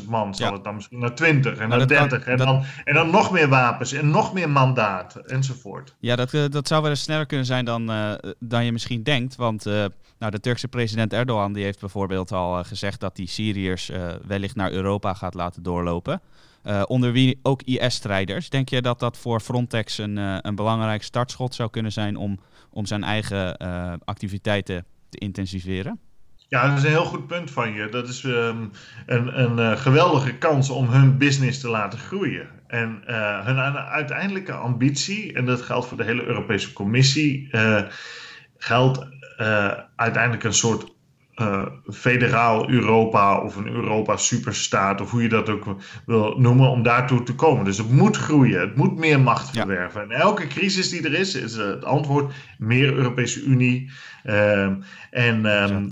10.000 0.00 0.08
man 0.08 0.34
zal 0.34 0.52
het 0.52 0.64
dan 0.64 0.74
misschien 0.74 0.98
naar 0.98 1.14
20 1.14 1.58
en 1.58 1.68
naar 1.68 1.86
30. 1.86 2.24
en, 2.24 2.36
dan, 2.36 2.64
en 2.84 2.94
dan 2.94 3.10
nog 3.10 3.32
meer 3.32 3.48
wapens 3.48 3.92
en 3.92 4.10
nog 4.10 4.32
meer 4.32 4.50
mandaat 4.50 5.14
enzovoort. 5.14 5.94
Ja, 5.98 6.16
dat, 6.16 6.30
dat 6.52 6.68
zou 6.68 6.82
wel 6.82 6.90
eens 6.90 7.02
sneller 7.02 7.26
kunnen 7.26 7.46
zijn 7.46 7.64
dan, 7.64 7.86
dan 8.38 8.64
je 8.64 8.72
misschien 8.72 9.02
denkt. 9.02 9.36
Want 9.36 9.64
nou, 10.18 10.30
de 10.30 10.40
Turkse 10.40 10.68
president 10.68 11.12
Erdogan 11.12 11.52
die 11.52 11.64
heeft 11.64 11.80
bijvoorbeeld 11.80 12.32
al 12.32 12.58
uh, 12.58 12.64
gezegd 12.64 13.00
dat 13.00 13.16
hij 13.16 13.26
Syriërs 13.26 13.90
wellicht 14.26 14.56
naar 14.56 14.72
Europa 14.72 15.14
gaat 15.14 15.34
laten 15.34 15.62
doorlopen. 15.62 16.20
Onder 16.86 17.12
wie 17.12 17.38
ook 17.42 17.62
IS-strijders. 17.62 18.50
Denk 18.50 18.68
je 18.68 18.82
dat 18.82 19.00
dat 19.00 19.16
voor 19.16 19.40
Frontex 19.40 19.98
een, 19.98 20.16
een 20.16 20.54
belangrijk 20.54 21.02
startschot 21.02 21.54
zou 21.54 21.70
kunnen 21.70 21.92
zijn 21.92 22.16
om, 22.16 22.38
om 22.70 22.86
zijn 22.86 23.04
eigen 23.04 23.56
activiteiten 24.04 24.84
te 25.12 25.18
intensiveren? 25.18 25.98
Ja, 26.48 26.68
dat 26.68 26.78
is 26.78 26.84
een 26.84 26.90
heel 26.90 27.04
goed 27.04 27.26
punt 27.26 27.50
van 27.50 27.72
je. 27.72 27.88
Dat 27.88 28.08
is 28.08 28.22
um, 28.22 28.70
een, 29.06 29.40
een 29.40 29.78
geweldige 29.78 30.34
kans 30.34 30.70
om 30.70 30.88
hun 30.88 31.18
business 31.18 31.60
te 31.60 31.68
laten 31.68 31.98
groeien. 31.98 32.48
En 32.66 33.02
hun 33.44 33.58
uiteindelijke 33.76 34.52
ambitie, 34.52 35.32
en 35.32 35.44
dat 35.44 35.62
geldt 35.62 35.86
voor 35.86 35.96
de 35.96 36.04
hele 36.04 36.24
Europese 36.24 36.72
Commissie, 36.72 37.50
geldt 38.56 39.06
uh, 39.38 39.72
uiteindelijk 39.96 40.44
een 40.44 40.54
soort 40.54 40.92
uh, 41.36 41.62
federaal 41.90 42.70
Europa 42.70 43.38
of 43.38 43.56
een 43.56 43.68
Europa 43.68 44.16
superstaat, 44.16 45.00
of 45.00 45.10
hoe 45.10 45.22
je 45.22 45.28
dat 45.28 45.48
ook 45.48 45.76
wil 46.06 46.34
noemen, 46.38 46.68
om 46.68 46.82
daartoe 46.82 47.22
te 47.22 47.34
komen. 47.34 47.64
Dus 47.64 47.78
het 47.78 47.90
moet 47.90 48.16
groeien, 48.16 48.60
het 48.60 48.76
moet 48.76 48.98
meer 48.98 49.20
macht 49.20 49.50
verwerven. 49.50 50.02
En 50.02 50.10
elke 50.10 50.46
crisis 50.46 50.88
die 50.88 51.04
er 51.04 51.14
is, 51.14 51.34
is 51.34 51.56
het 51.56 51.84
antwoord 51.84 52.32
meer 52.58 52.94
Europese 52.94 53.42
Unie. 53.42 53.90
Uh, 54.24 54.70
en 55.10 55.44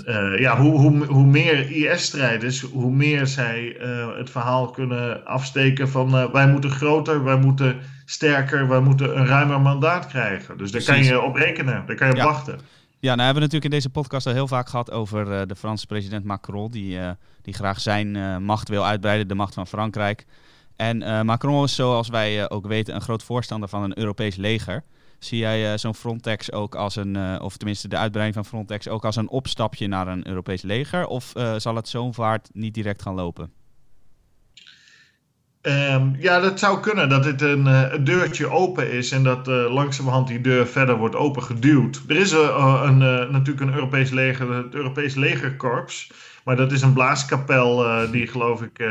uh, 0.08 0.38
ja, 0.38 0.56
hoe, 0.56 0.78
hoe, 0.78 1.04
hoe 1.04 1.26
meer 1.26 1.70
IS-strijders, 1.70 2.60
hoe 2.60 2.92
meer 2.92 3.26
zij 3.26 3.76
het 4.16 4.30
verhaal 4.30 4.70
kunnen 4.70 5.24
afsteken 5.24 5.88
van 5.88 6.30
wij 6.32 6.48
moeten 6.48 6.70
groter, 6.70 7.24
wij 7.24 7.36
moeten 7.36 7.76
sterker, 8.04 8.68
wij 8.68 8.80
moeten 8.80 9.18
een 9.18 9.26
ruimer 9.26 9.60
mandaat 9.60 10.06
krijgen. 10.06 10.58
Dus 10.58 10.70
daar 10.70 10.82
kan 10.82 11.04
je 11.04 11.20
op 11.20 11.34
rekenen, 11.34 11.82
daar 11.86 11.96
kan 11.96 12.08
je 12.08 12.14
op 12.14 12.22
wachten. 12.22 12.60
Ja, 13.00 13.14
nou 13.14 13.24
hebben 13.24 13.42
we 13.42 13.48
natuurlijk 13.48 13.64
in 13.64 13.78
deze 13.78 13.90
podcast 13.90 14.26
al 14.26 14.32
heel 14.32 14.48
vaak 14.48 14.68
gehad 14.68 14.90
over 14.90 15.40
uh, 15.40 15.42
de 15.46 15.56
Franse 15.56 15.86
president 15.86 16.24
Macron, 16.24 16.70
die, 16.70 16.96
uh, 16.96 17.10
die 17.42 17.54
graag 17.54 17.80
zijn 17.80 18.14
uh, 18.14 18.36
macht 18.36 18.68
wil 18.68 18.86
uitbreiden, 18.86 19.28
de 19.28 19.34
macht 19.34 19.54
van 19.54 19.66
Frankrijk. 19.66 20.26
En 20.76 21.26
Macron 21.26 21.64
is, 21.64 21.74
zoals 21.74 22.08
wij 22.08 22.50
ook 22.50 22.66
weten, 22.66 22.94
een 22.94 23.00
groot 23.00 23.22
voorstander 23.22 23.68
van 23.68 23.82
een 23.82 23.98
Europees 23.98 24.36
leger. 24.36 24.84
Zie 25.18 25.38
jij 25.38 25.78
zo'n 25.78 25.94
Frontex 25.94 26.52
ook 26.52 26.74
als 26.74 26.96
een, 26.96 27.40
of 27.40 27.56
tenminste 27.56 27.88
de 27.88 27.96
uitbreiding 27.96 28.36
van 28.36 28.44
Frontex, 28.44 28.88
ook 28.88 29.04
als 29.04 29.16
een 29.16 29.28
opstapje 29.28 29.86
naar 29.86 30.08
een 30.08 30.26
Europees 30.26 30.62
leger? 30.62 31.06
Of 31.06 31.32
zal 31.56 31.74
het 31.74 31.88
zo'n 31.88 32.14
vaart 32.14 32.48
niet 32.52 32.74
direct 32.74 33.02
gaan 33.02 33.14
lopen? 33.14 33.59
Um, 35.62 36.16
ja, 36.18 36.40
dat 36.40 36.58
zou 36.58 36.80
kunnen. 36.80 37.08
Dat 37.08 37.22
dit 37.22 37.42
een, 37.42 37.66
uh, 37.66 37.92
een 37.92 38.04
deurtje 38.04 38.50
open 38.50 38.92
is 38.92 39.12
en 39.12 39.22
dat 39.22 39.48
uh, 39.48 39.72
langzamerhand 39.72 40.28
die 40.28 40.40
deur 40.40 40.66
verder 40.66 40.96
wordt 40.96 41.16
opengeduwd. 41.16 42.02
Er 42.08 42.16
is 42.16 42.32
uh, 42.32 42.82
een, 42.84 42.98
natuurlijk 43.32 43.60
een 43.60 43.74
Europees 43.74 44.10
leger, 44.10 44.54
het 44.54 44.74
Europees 44.74 45.14
legerkorps. 45.14 46.10
Maar 46.44 46.56
dat 46.56 46.72
is 46.72 46.82
een 46.82 46.92
blaaskapel 46.92 47.86
die 48.10 48.26
geloof 48.26 48.62
ik 48.62 48.88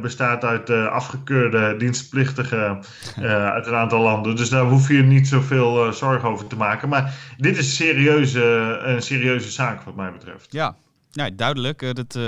bestaat 0.00 0.44
uit 0.44 0.70
afgekeurde 0.70 1.74
dienstplichtigen 1.78 2.82
uit 3.24 3.66
een 3.66 3.74
aantal 3.74 4.00
landen. 4.00 4.36
Dus 4.36 4.48
daar 4.48 4.64
hoef 4.64 4.88
je 4.88 5.02
niet 5.02 5.28
zoveel 5.28 5.92
zorgen 5.92 6.28
over 6.28 6.46
te 6.46 6.56
maken. 6.56 6.88
Maar 6.88 7.14
dit 7.36 7.58
is 7.58 7.76
serieuze, 7.76 8.44
een 8.84 9.02
serieuze 9.02 9.50
zaak 9.50 9.82
wat 9.82 9.96
mij 9.96 10.12
betreft. 10.12 10.52
Ja, 10.52 10.76
ja 11.10 11.30
duidelijk. 11.30 11.94
dat 11.94 12.18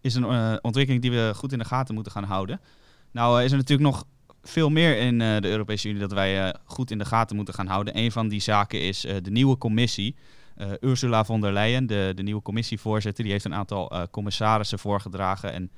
is 0.00 0.14
een 0.14 0.58
ontwikkeling 0.62 1.02
die 1.02 1.10
we 1.10 1.32
goed 1.34 1.52
in 1.52 1.58
de 1.58 1.64
gaten 1.64 1.94
moeten 1.94 2.12
gaan 2.12 2.24
houden. 2.24 2.60
Nou 3.16 3.42
is 3.42 3.50
er 3.50 3.56
natuurlijk 3.56 3.88
nog 3.88 4.04
veel 4.42 4.70
meer 4.70 4.98
in 4.98 5.20
uh, 5.20 5.36
de 5.40 5.48
Europese 5.48 5.88
Unie 5.88 6.00
dat 6.00 6.12
wij 6.12 6.46
uh, 6.46 6.52
goed 6.64 6.90
in 6.90 6.98
de 6.98 7.04
gaten 7.04 7.36
moeten 7.36 7.54
gaan 7.54 7.66
houden. 7.66 7.98
Een 7.98 8.12
van 8.12 8.28
die 8.28 8.40
zaken 8.40 8.80
is 8.80 9.00
de 9.00 9.30
nieuwe 9.30 9.58
commissie. 9.58 10.16
Ursula 10.80 11.24
von 11.24 11.40
der 11.40 11.52
Leyen, 11.52 11.86
de, 11.86 12.12
de 12.14 12.22
nieuwe 12.22 12.42
commissievoorzitter, 12.42 13.24
die 13.24 13.32
heeft 13.32 13.44
een 13.44 13.54
aantal 13.54 14.08
commissarissen 14.10 14.78
voorgedragen. 14.78 15.52
En 15.52 15.70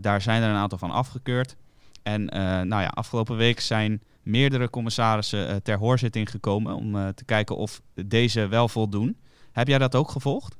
daar 0.00 0.22
zijn 0.22 0.42
er 0.42 0.50
een 0.50 0.56
aantal 0.56 0.78
van 0.78 0.90
afgekeurd. 0.90 1.56
En 2.02 2.24
nou 2.68 2.82
ja, 2.82 2.86
afgelopen 2.86 3.36
week 3.36 3.60
zijn 3.60 4.02
meerdere 4.22 4.70
commissarissen 4.70 5.62
ter 5.62 5.78
hoorzitting 5.78 6.30
gekomen 6.30 6.74
om 6.74 7.14
te 7.14 7.24
kijken 7.24 7.56
of 7.56 7.80
deze 8.06 8.46
wel 8.46 8.68
voldoen. 8.68 9.16
Heb 9.52 9.68
jij 9.68 9.78
dat 9.78 9.94
ook 9.94 10.10
gevolgd? 10.10 10.57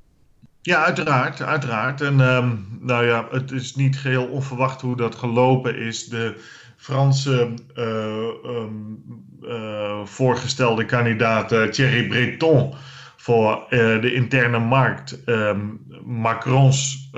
Ja, 0.69 0.85
uiteraard, 0.85 1.43
uiteraard. 1.43 2.01
En 2.01 2.21
um, 2.21 2.79
nou 2.81 3.07
ja, 3.07 3.27
het 3.31 3.51
is 3.51 3.75
niet 3.75 3.99
geheel 3.99 4.27
onverwacht 4.27 4.81
hoe 4.81 4.97
dat 4.97 5.15
gelopen 5.15 5.77
is. 5.77 6.05
De 6.05 6.45
Franse 6.77 7.55
uh, 7.77 8.55
um, 8.57 9.05
uh, 9.43 10.05
voorgestelde 10.05 10.85
kandidaat 10.85 11.53
uh, 11.53 11.63
Thierry 11.63 12.07
Breton 12.07 12.75
voor 13.17 13.67
de 13.71 14.13
interne 14.13 14.59
markt. 14.59 15.23
Um, 15.27 15.87
Macrons 16.05 17.11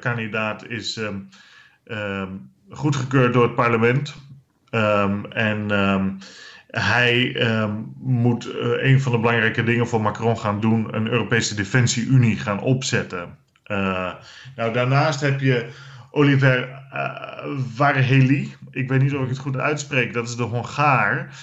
kandidaat 0.00 0.66
is 0.66 1.00
goedgekeurd 2.70 3.32
door 3.32 3.42
het 3.42 3.54
parlement. 3.54 4.14
en 5.30 5.70
hij 6.80 7.36
ehm, 7.36 7.72
moet 8.00 8.46
uh, 8.46 8.52
een 8.90 9.00
van 9.00 9.12
de 9.12 9.18
belangrijke 9.18 9.64
dingen 9.64 9.88
voor 9.88 10.00
Macron 10.00 10.38
gaan 10.38 10.60
doen: 10.60 10.88
een 10.90 11.08
Europese 11.08 11.54
Defensie-Unie 11.54 12.36
gaan 12.36 12.60
opzetten. 12.60 13.36
Uh, 13.66 14.12
nou, 14.56 14.72
daarnaast 14.72 15.20
heb 15.20 15.40
je 15.40 15.66
Oliver 16.10 16.68
uh, 16.94 17.12
Varhely. 17.74 18.56
Ik 18.70 18.88
weet 18.88 19.02
niet 19.02 19.14
of 19.14 19.22
ik 19.22 19.28
het 19.28 19.38
goed 19.38 19.56
uitspreek. 19.56 20.12
Dat 20.12 20.28
is 20.28 20.36
de 20.36 20.42
Hongaar 20.42 21.34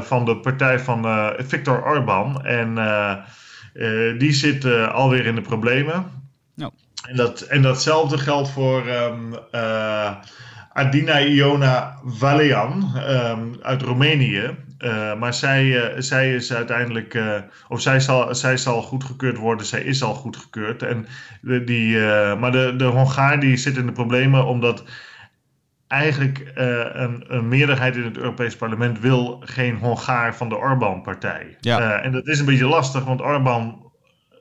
van 0.00 0.24
de 0.24 0.36
partij 0.36 0.78
van 0.78 1.32
Viktor 1.38 1.84
Orban. 1.84 2.44
En 2.44 2.74
die 4.18 4.32
zit 4.32 4.64
alweer 4.88 5.26
in 5.26 5.34
de 5.34 5.40
problemen. 5.40 6.04
No. 6.54 6.70
En, 7.08 7.16
dat, 7.16 7.40
en 7.40 7.62
datzelfde 7.62 8.18
geldt 8.18 8.50
voor. 8.50 8.88
Um, 8.88 9.34
Adina 10.74 11.20
Iona 11.20 11.98
Valean 12.04 12.92
um, 13.08 13.56
uit 13.62 13.82
Roemenië. 13.82 14.56
Uh, 14.84 15.14
maar 15.14 15.34
zij, 15.34 15.64
uh, 15.64 16.00
zij 16.00 16.34
is 16.34 16.52
uiteindelijk, 16.52 17.14
uh, 17.14 17.36
of 17.68 17.80
zij 17.80 18.00
zal, 18.00 18.34
zij 18.34 18.56
zal 18.56 18.82
goedgekeurd 18.82 19.36
worden, 19.36 19.66
zij 19.66 19.82
is 19.82 20.02
al 20.02 20.14
goedgekeurd. 20.14 20.82
En 20.82 21.06
de, 21.40 21.64
die, 21.64 21.98
maar 22.36 22.52
de, 22.52 22.74
de 22.76 22.84
Hongaar 22.84 23.40
die 23.40 23.56
zit 23.56 23.76
in 23.76 23.86
de 23.86 23.92
problemen 23.92 24.46
omdat 24.46 24.84
eigenlijk 25.86 26.52
een, 26.54 27.24
een, 27.28 27.48
meerderheid 27.48 27.96
in 27.96 28.04
het 28.04 28.16
Europees 28.16 28.56
Parlement 28.56 29.00
wil 29.00 29.42
geen 29.44 29.76
Hongaar 29.76 30.36
van 30.36 30.48
de 30.48 30.56
Orbán-partij. 30.56 31.56
Ja. 31.60 32.00
en 32.02 32.12
dat 32.12 32.26
is 32.26 32.38
een 32.38 32.46
beetje 32.46 32.66
lastig, 32.66 33.04
want 33.04 33.20
Orbán, 33.20 33.83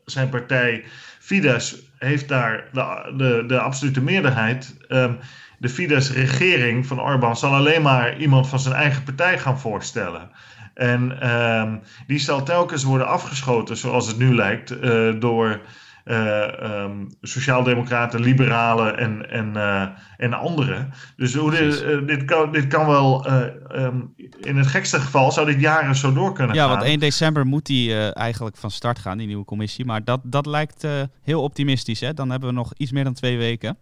zijn 0.05 0.29
partij 0.29 0.83
Fidesz, 1.19 1.75
heeft 1.97 2.27
daar 2.27 2.67
de, 2.71 3.13
de, 3.17 3.43
de 3.47 3.59
absolute 3.59 4.01
meerderheid. 4.01 4.75
Um, 4.89 5.17
de 5.57 5.69
Fidesz-regering 5.69 6.85
van 6.85 7.01
Orbán 7.01 7.35
zal 7.35 7.53
alleen 7.53 7.81
maar 7.81 8.17
iemand 8.17 8.47
van 8.47 8.59
zijn 8.59 8.75
eigen 8.75 9.03
partij 9.03 9.39
gaan 9.39 9.59
voorstellen. 9.59 10.29
En 10.73 11.31
um, 11.31 11.81
die 12.07 12.19
zal 12.19 12.43
telkens 12.43 12.83
worden 12.83 13.07
afgeschoten, 13.07 13.77
zoals 13.77 14.07
het 14.07 14.17
nu 14.17 14.35
lijkt, 14.35 14.71
uh, 14.71 15.13
door 15.19 15.61
um, 16.05 17.07
sociaaldemocraten, 17.21 18.21
liberalen 18.21 18.97
en, 18.97 19.29
en, 19.29 19.51
uh, 19.55 19.87
en 20.17 20.33
anderen. 20.33 20.93
Dus 21.15 21.35
hoe 21.35 21.51
dit, 21.51 21.85
dit, 22.07 22.25
kan, 22.25 22.51
dit 22.51 22.67
kan 22.67 22.87
wel, 22.87 23.31
um, 23.75 24.13
in 24.39 24.57
het 24.57 24.67
gekste 24.67 24.99
geval 24.99 25.31
zou 25.31 25.45
dit 25.45 25.59
jaren 25.59 25.95
zo 25.95 26.13
door 26.13 26.33
kunnen 26.33 26.55
ja, 26.55 26.61
gaan. 26.61 26.71
Ja, 26.71 26.77
want 26.77 26.89
1 26.89 26.99
december 26.99 27.45
moet 27.45 27.65
die 27.65 28.11
eigenlijk 28.11 28.57
van 28.57 28.71
start 28.71 28.99
gaan, 28.99 29.17
die 29.17 29.27
nieuwe 29.27 29.45
commissie. 29.45 29.85
Maar 29.85 30.03
dat, 30.03 30.19
dat 30.23 30.45
lijkt 30.45 30.87
heel 31.21 31.41
optimistisch. 31.41 31.99
Hè? 31.99 32.13
Dan 32.13 32.29
hebben 32.29 32.49
we 32.49 32.55
nog 32.55 32.73
iets 32.77 32.91
meer 32.91 33.03
dan 33.03 33.13
twee 33.13 33.37
weken. 33.37 33.77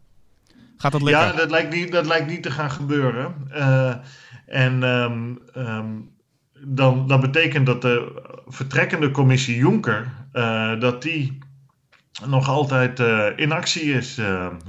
Gaat 0.81 0.91
dat 0.91 1.01
lukken? 1.01 1.25
Ja, 1.25 1.33
dat 1.33 1.49
lijkt 1.49 1.73
niet, 1.73 1.91
dat 1.91 2.05
lijkt 2.05 2.27
niet 2.27 2.43
te 2.43 2.51
gaan 2.51 2.71
gebeuren. 2.71 3.33
Uh, 3.53 3.93
en 4.45 4.83
um, 4.83 5.39
um, 5.57 6.09
dan, 6.65 7.07
dat 7.07 7.21
betekent 7.21 7.65
dat 7.65 7.81
de 7.81 8.21
vertrekkende 8.47 9.11
commissie 9.11 9.55
Jonker, 9.55 10.11
uh, 10.33 10.79
dat 10.79 11.01
die 11.01 11.37
nog 12.25 12.47
altijd 12.47 12.99
uh, 12.99 13.25
in 13.35 13.51
actie 13.51 13.93
is. 13.93 14.19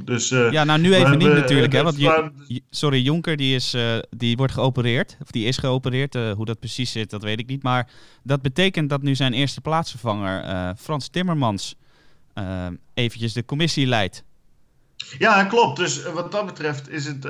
dus, 0.04 0.28
ja, 0.28 0.64
nou 0.64 0.80
nu 0.80 0.94
even 0.94 1.18
niet 1.18 1.32
natuurlijk. 1.32 1.72
hè, 1.72 1.82
want 1.82 1.98
je, 1.98 2.62
sorry, 2.70 3.02
Jonker 3.02 3.36
die, 3.36 3.54
is, 3.54 3.76
die 4.10 4.36
wordt 4.36 4.52
geopereerd. 4.52 5.16
Of 5.22 5.30
die 5.30 5.46
is 5.46 5.56
geopereerd. 5.56 6.14
hoe 6.14 6.44
dat 6.44 6.58
precies 6.58 6.92
zit, 6.92 7.10
dat 7.10 7.22
weet 7.22 7.38
ik 7.38 7.46
niet. 7.46 7.62
Maar 7.62 7.88
dat 8.22 8.42
betekent 8.42 8.90
dat 8.90 9.02
nu 9.02 9.14
zijn 9.14 9.32
eerste 9.32 9.60
plaatsvervanger, 9.60 10.74
Frans 10.76 11.08
Timmermans, 11.08 11.76
eventjes 12.94 13.32
de 13.32 13.44
commissie 13.44 13.86
leidt. 13.86 14.24
Ja, 15.18 15.44
klopt. 15.44 15.76
Dus 15.76 16.02
wat 16.02 16.32
dat 16.32 16.46
betreft 16.46 16.90
is 16.90 17.04
het 17.04 17.24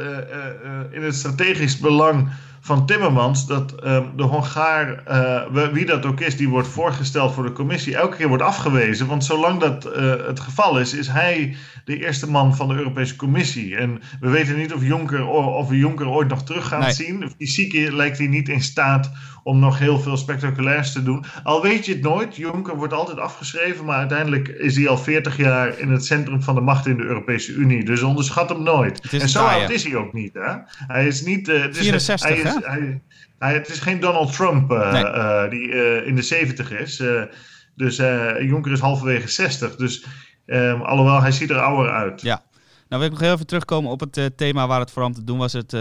in 0.91 1.03
het 1.03 1.15
strategisch 1.15 1.79
belang 1.79 2.29
van 2.65 2.87
Timmermans 2.87 3.47
dat 3.47 3.75
ehm, 3.75 4.05
de 4.17 4.23
Hongaar, 4.23 5.03
uh, 5.09 5.73
wie 5.73 5.87
dat 5.87 6.07
ook 6.07 6.21
is, 6.21 6.37
die 6.37 6.49
wordt 6.49 6.69
voorgesteld 6.69 7.35
voor 7.35 7.45
de 7.45 7.53
commissie, 7.53 7.97
elke 7.97 8.17
keer 8.17 8.29
wordt 8.29 8.43
afgewezen. 8.43 9.07
Want 9.07 9.25
zolang 9.25 9.61
dat 9.61 9.87
uh, 9.87 10.15
het 10.27 10.41
geval 10.41 10.79
is, 10.79 10.95
is 10.95 11.09
hij 11.09 11.57
de 11.85 11.99
eerste 11.99 12.31
man 12.31 12.57
van 12.57 12.69
de 12.69 12.75
Europese 12.75 13.17
Commissie. 13.17 13.77
En 13.77 14.01
we 14.21 14.31
weten 14.31 14.57
niet 14.57 14.73
of, 14.73 14.83
Juncker, 14.83 15.27
of 15.27 15.69
we 15.69 15.77
Juncker 15.77 16.09
ooit 16.09 16.29
nog 16.29 16.45
terug 16.45 16.69
gaan 16.69 16.81
nee. 16.81 16.93
zien. 16.93 17.33
Fysiek 17.39 17.91
lijkt 17.91 18.19
hij 18.19 18.27
niet 18.27 18.49
in 18.49 18.63
staat 18.63 19.11
om 19.43 19.59
nog 19.59 19.79
heel 19.79 20.01
veel 20.01 20.17
spectaculairs 20.17 20.93
te 20.93 21.03
doen. 21.03 21.25
Al 21.43 21.63
weet 21.63 21.87
je 21.87 21.93
het 21.93 22.03
nooit, 22.03 22.37
Juncker 22.37 22.77
wordt 22.77 22.93
altijd 22.93 23.19
afgeschreven, 23.19 23.85
maar 23.85 23.99
uiteindelijk 23.99 24.49
is 24.49 24.77
hij 24.77 24.89
al 24.89 24.99
40 24.99 25.37
jaar 25.37 25.79
in 25.79 25.91
het 25.91 26.05
centrum 26.05 26.43
van 26.43 26.55
de 26.55 26.61
macht 26.61 26.87
in 26.87 26.97
de 26.97 27.03
Europese 27.03 27.53
Unie. 27.53 27.85
Dus 27.85 28.03
onderschat 28.03 28.49
hem 28.49 28.63
nooit. 28.63 29.01
En 29.11 29.29
zo 29.29 29.45
oud 29.45 29.71
is 29.71 29.85
hij 29.85 29.97
ook 29.97 30.13
niet. 30.13 30.35
Hè? 30.35 30.55
Hij 30.87 31.07
is 31.07 31.23
niet. 31.23 31.49
Uh, 31.49 31.63
het 31.63 31.77
is, 31.77 31.83
64, 31.83 32.29
hij 32.29 32.39
is, 32.39 32.52
hij, 32.61 33.03
hij, 33.39 33.55
het 33.55 33.69
is 33.69 33.79
geen 33.79 34.01
Donald 34.01 34.33
Trump 34.33 34.69
nee. 34.69 35.05
uh, 35.05 35.51
die 35.51 35.69
in 36.05 36.15
de 36.15 36.23
70 36.23 36.71
is. 36.71 37.03
dus 37.75 37.97
Juncker 38.41 38.73
is 38.73 38.81
halverwege 38.81 39.29
60. 39.29 39.77
Dus 39.77 40.07
um, 40.47 40.81
alhoewel, 40.81 41.21
hij 41.21 41.33
ziet 41.33 41.51
er 41.51 41.61
ouder 41.61 41.93
uit. 41.93 42.21
Ja. 42.21 42.43
Nou, 42.89 43.03
wil 43.03 43.05
ik 43.05 43.11
nog 43.11 43.21
heel 43.21 43.33
even 43.33 43.47
terugkomen 43.47 43.91
op 43.91 44.01
het 44.01 44.37
thema 44.37 44.67
waar 44.67 44.81
het 44.81 44.91
vooral 44.91 45.09
om 45.09 45.15
te 45.15 45.25
doen 45.25 45.39
was. 45.39 45.53
Het 45.53 45.75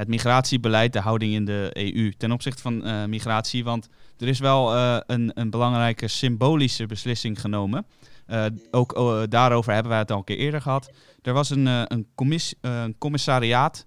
het 0.00 0.08
migratiebeleid, 0.08 0.92
de 0.92 1.00
houding 1.00 1.32
in 1.32 1.44
de 1.44 1.70
EU 1.72 2.12
ten 2.16 2.32
opzichte 2.32 2.62
van 2.62 2.86
uh, 2.86 3.04
migratie. 3.04 3.64
Want 3.64 3.88
er 4.18 4.28
is 4.28 4.38
wel 4.38 4.74
uh, 4.74 4.96
een, 5.06 5.30
een, 5.34 5.50
belangrijke 5.50 6.08
symbolische 6.08 6.86
beslissing 6.86 7.40
genomen. 7.40 7.86
Uh, 8.28 8.44
ook 8.70 8.94
daarover 9.30 9.72
hebben 9.72 9.90
wij 9.90 10.00
het 10.00 10.10
al 10.10 10.18
een 10.18 10.24
keer 10.24 10.36
eerder 10.36 10.60
gehad. 10.60 10.92
Er 11.22 11.32
was 11.32 11.50
een, 11.50 11.66
een, 11.66 12.06
commis, 12.14 12.54
een 12.60 12.98
commissariaat 12.98 13.86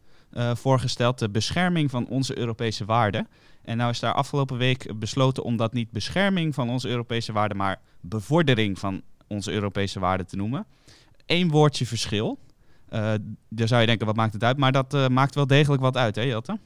voorgesteld, 0.54 1.20
de 1.20 1.30
bescherming 1.30 1.90
van 1.90 2.08
onze 2.08 2.38
Europese 2.38 2.86
waarden. 2.86 3.28
En 3.64 3.78
nou 3.78 3.90
is 3.90 4.00
daar 4.00 4.14
afgelopen 4.14 4.58
week 4.58 5.00
besloten 5.00 5.44
om 5.44 5.58
dat 5.58 5.74
niet 5.74 5.92
bescherming 5.92 6.54
van 6.54 6.70
onze 6.70 6.90
Europese 6.90 7.32
waarden, 7.32 7.58
maar 7.58 7.80
bevordering 8.02 8.80
van 8.80 9.02
onze 9.28 9.52
Europese 9.52 10.00
waarden 10.00 10.28
te 10.28 10.36
noemen. 10.36 10.66
Eén 11.26 11.50
woordje 11.50 11.86
verschil. 11.86 12.40
Uh, 12.90 13.14
dan 13.50 13.68
zou 13.68 13.82
je 13.82 13.88
denken, 13.88 14.06
wat 14.06 14.16
maakt 14.16 14.34
het 14.34 14.44
uit? 14.44 14.58
Maar 14.58 14.72
dat 14.72 14.94
uh, 14.94 15.08
maakt 15.08 15.36
wel 15.36 15.48
degelijk 15.48 15.82
wat 15.82 15.98
uit, 15.98 16.16
hè 16.16 16.22
Jelte? 16.22 16.58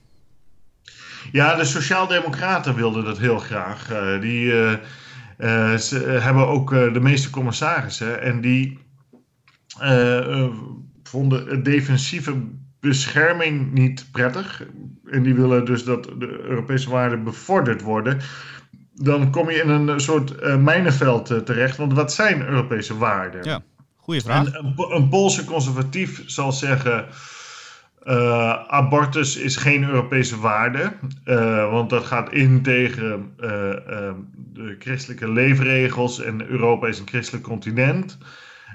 Ja, 1.31 1.55
de 1.55 1.65
Sociaaldemocraten 1.65 2.75
wilden 2.75 3.03
dat 3.03 3.17
heel 3.17 3.39
graag. 3.39 3.91
Uh, 3.91 4.21
die 4.21 4.51
hebben 5.37 6.47
ook 6.47 6.69
de 6.69 6.99
meeste 7.01 7.29
commissarissen. 7.29 8.21
En 8.21 8.41
die 8.41 8.79
vonden 11.03 11.63
defensieve 11.63 12.43
bescherming 12.87 13.71
niet 13.73 14.07
prettig. 14.11 14.63
En 15.05 15.23
die 15.23 15.35
willen 15.35 15.65
dus 15.65 15.83
dat 15.83 16.03
de 16.03 16.39
Europese 16.43 16.89
waarden 16.89 17.23
bevorderd 17.23 17.81
worden. 17.81 18.19
Dan 18.93 19.31
kom 19.31 19.49
je 19.49 19.61
in 19.61 19.69
een 19.69 19.99
soort 19.99 20.57
mijnenveld 20.59 21.45
terecht. 21.45 21.77
Want 21.77 21.93
wat 21.93 22.13
zijn 22.13 22.47
Europese 22.47 22.97
waarden? 22.97 23.43
Ja. 23.43 23.61
Goeie 23.95 24.21
vraag. 24.21 24.53
een, 24.53 24.73
een 24.77 25.09
Poolse 25.09 25.45
conservatief 25.45 26.23
zal 26.25 26.51
zeggen. 26.51 27.07
Uh, 28.03 28.67
abortus 28.67 29.37
is 29.37 29.55
geen 29.55 29.83
Europese 29.83 30.39
waarde, 30.39 30.93
want 31.71 31.89
dat 31.89 32.05
gaat 32.05 32.31
in 32.31 32.61
tegen 32.61 33.33
de 34.53 34.75
christelijke 34.79 35.31
leefregels 35.31 36.21
en 36.21 36.49
Europa 36.49 36.87
is 36.87 36.99
een 36.99 37.07
christelijk 37.07 37.43
continent. 37.43 38.17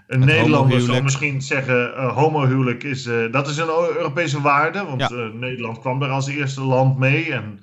Een 0.07 0.21
Nederlander 0.21 0.81
zal 0.81 1.03
misschien 1.03 1.43
zeggen: 1.43 2.09
homohuwelijk 2.09 2.83
is, 2.83 3.09
dat 3.31 3.49
is 3.49 3.57
een 3.57 3.69
Europese 3.97 4.41
waarde, 4.41 4.85
want 4.85 5.01
ja. 5.01 5.31
Nederland 5.33 5.79
kwam 5.79 6.03
er 6.03 6.09
als 6.09 6.29
eerste 6.29 6.61
land 6.61 6.99
mee. 6.99 7.33
En 7.33 7.61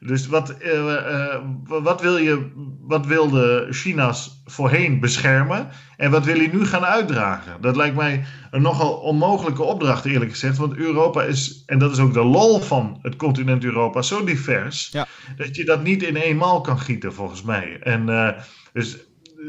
dus 0.00 0.26
wat, 0.26 0.54
uh, 0.62 1.36
wat, 1.66 2.00
wil 2.00 2.16
je, 2.16 2.50
wat 2.80 3.06
wilde 3.06 3.66
China's 3.70 4.42
voorheen 4.44 5.00
beschermen 5.00 5.68
en 5.96 6.10
wat 6.10 6.24
wil 6.24 6.40
je 6.40 6.48
nu 6.52 6.64
gaan 6.64 6.84
uitdragen? 6.84 7.60
Dat 7.60 7.76
lijkt 7.76 7.96
mij 7.96 8.24
een 8.50 8.62
nogal 8.62 8.92
onmogelijke 8.92 9.62
opdracht, 9.62 10.04
eerlijk 10.04 10.30
gezegd. 10.30 10.56
Want 10.56 10.76
Europa 10.76 11.22
is, 11.22 11.62
en 11.66 11.78
dat 11.78 11.92
is 11.92 11.98
ook 11.98 12.12
de 12.12 12.24
lol 12.24 12.60
van 12.60 12.98
het 13.02 13.16
continent 13.16 13.64
Europa, 13.64 14.02
zo 14.02 14.24
divers 14.24 14.88
ja. 14.92 15.06
dat 15.36 15.56
je 15.56 15.64
dat 15.64 15.82
niet 15.82 16.02
in 16.02 16.16
eenmaal 16.16 16.60
kan 16.60 16.78
gieten, 16.78 17.14
volgens 17.14 17.42
mij. 17.42 17.78
En 17.80 18.08
uh, 18.08 18.28
dus. 18.72 18.96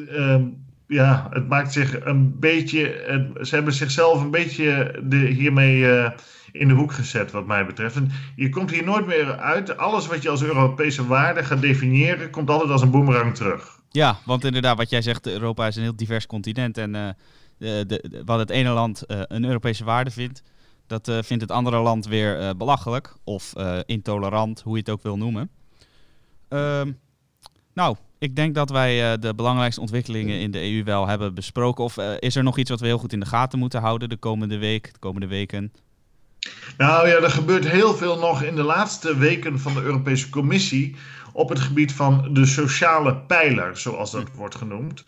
Ehm, 0.10 0.44
ja, 0.92 1.28
het 1.30 1.48
maakt 1.48 1.74
zich 1.74 2.06
een 2.06 2.40
beetje. 2.40 2.82
ze 3.42 3.56
hebben 3.56 3.74
zichzelf 3.74 4.22
een 4.22 4.32
beetje 4.32 5.00
de, 5.04 5.18
hiermee 5.18 6.12
in 6.52 6.68
de 6.68 6.74
hoek 6.74 6.92
gezet, 6.92 7.32
wat 7.32 7.46
mij 7.46 7.66
betreft. 7.66 7.96
En 7.96 8.12
je 8.36 8.50
komt 8.50 8.72
hier 8.72 8.84
nooit 8.84 9.06
meer 9.06 9.38
uit. 9.38 9.78
Alles 9.78 10.08
wat 10.08 10.22
je 10.22 10.30
als 10.30 10.44
Europese 10.44 11.08
waarde 11.08 11.44
gaat 11.44 11.62
definiëren, 11.62 12.30
komt 12.30 12.50
altijd 12.50 12.70
als 12.70 12.82
een 12.82 12.92
boemerang 12.92 13.36
terug. 13.36 13.80
Ja, 13.90 14.20
want 14.26 14.46
inderdaad, 14.46 14.78
wat 14.78 14.90
jij 14.90 15.02
zegt, 15.02 15.28
Europa 15.28 15.68
is 15.68 15.76
een 15.76 15.82
heel 15.82 15.96
divers 15.96 16.26
continent. 16.26 16.78
En 16.78 16.96
uh, 16.96 17.10
de, 17.58 17.86
de, 17.88 18.22
wat 18.26 18.40
het 18.40 18.50
ene 18.50 18.70
land 18.70 19.04
uh, 19.08 19.22
een 19.28 19.46
Europese 19.46 19.84
waarde 19.84 20.12
vindt, 20.12 20.44
dat 20.88 21.12
vindt 21.22 21.42
het 21.42 21.52
andere 21.52 21.80
land 21.80 22.08
weer 22.08 22.58
belachelijk 22.58 23.16
of 23.24 23.54
intolerant, 23.86 24.62
hoe 24.62 24.74
je 24.74 24.80
het 24.80 24.90
ook 24.90 25.04
wil 25.04 25.18
noemen. 25.18 25.50
Um, 26.50 27.00
nou, 27.74 27.96
ik 28.22 28.36
denk 28.36 28.56
dat 28.56 28.70
wij 28.70 29.18
de 29.18 29.36
belangrijkste 29.36 29.82
ontwikkelingen 29.82 30.40
in 30.40 30.52
de 30.52 30.74
EU 30.74 30.84
wel 30.84 31.08
hebben 31.08 31.34
besproken. 31.34 31.84
Of 31.84 31.98
is 31.98 32.36
er 32.36 32.44
nog 32.44 32.58
iets 32.58 32.70
wat 32.70 32.80
we 32.80 32.86
heel 32.86 32.98
goed 32.98 33.14
in 33.14 33.20
de 33.20 33.26
gaten 33.26 33.60
moeten 33.60 33.82
houden 33.82 34.10
de 34.10 34.18
komende 34.18 34.58
week, 34.58 34.94
de 34.94 35.00
komende 35.00 35.28
weken? 35.28 35.72
Nou 36.78 37.08
ja, 37.08 37.16
er 37.16 37.32
gebeurt 37.32 37.68
heel 37.68 37.94
veel 37.94 38.20
nog 38.20 38.44
in 38.44 38.56
de 38.56 38.64
laatste 38.64 39.18
weken 39.18 39.60
van 39.60 39.74
de 39.74 39.82
Europese 39.82 40.30
Commissie 40.30 40.96
op 41.34 41.50
het 41.50 41.60
gebied 41.60 41.94
van 41.94 42.34
de 42.34 42.46
sociale 42.46 43.16
pijler, 43.16 43.78
zoals 43.78 44.12
dat 44.12 44.30
wordt 44.36 44.56
genoemd. 44.56 45.04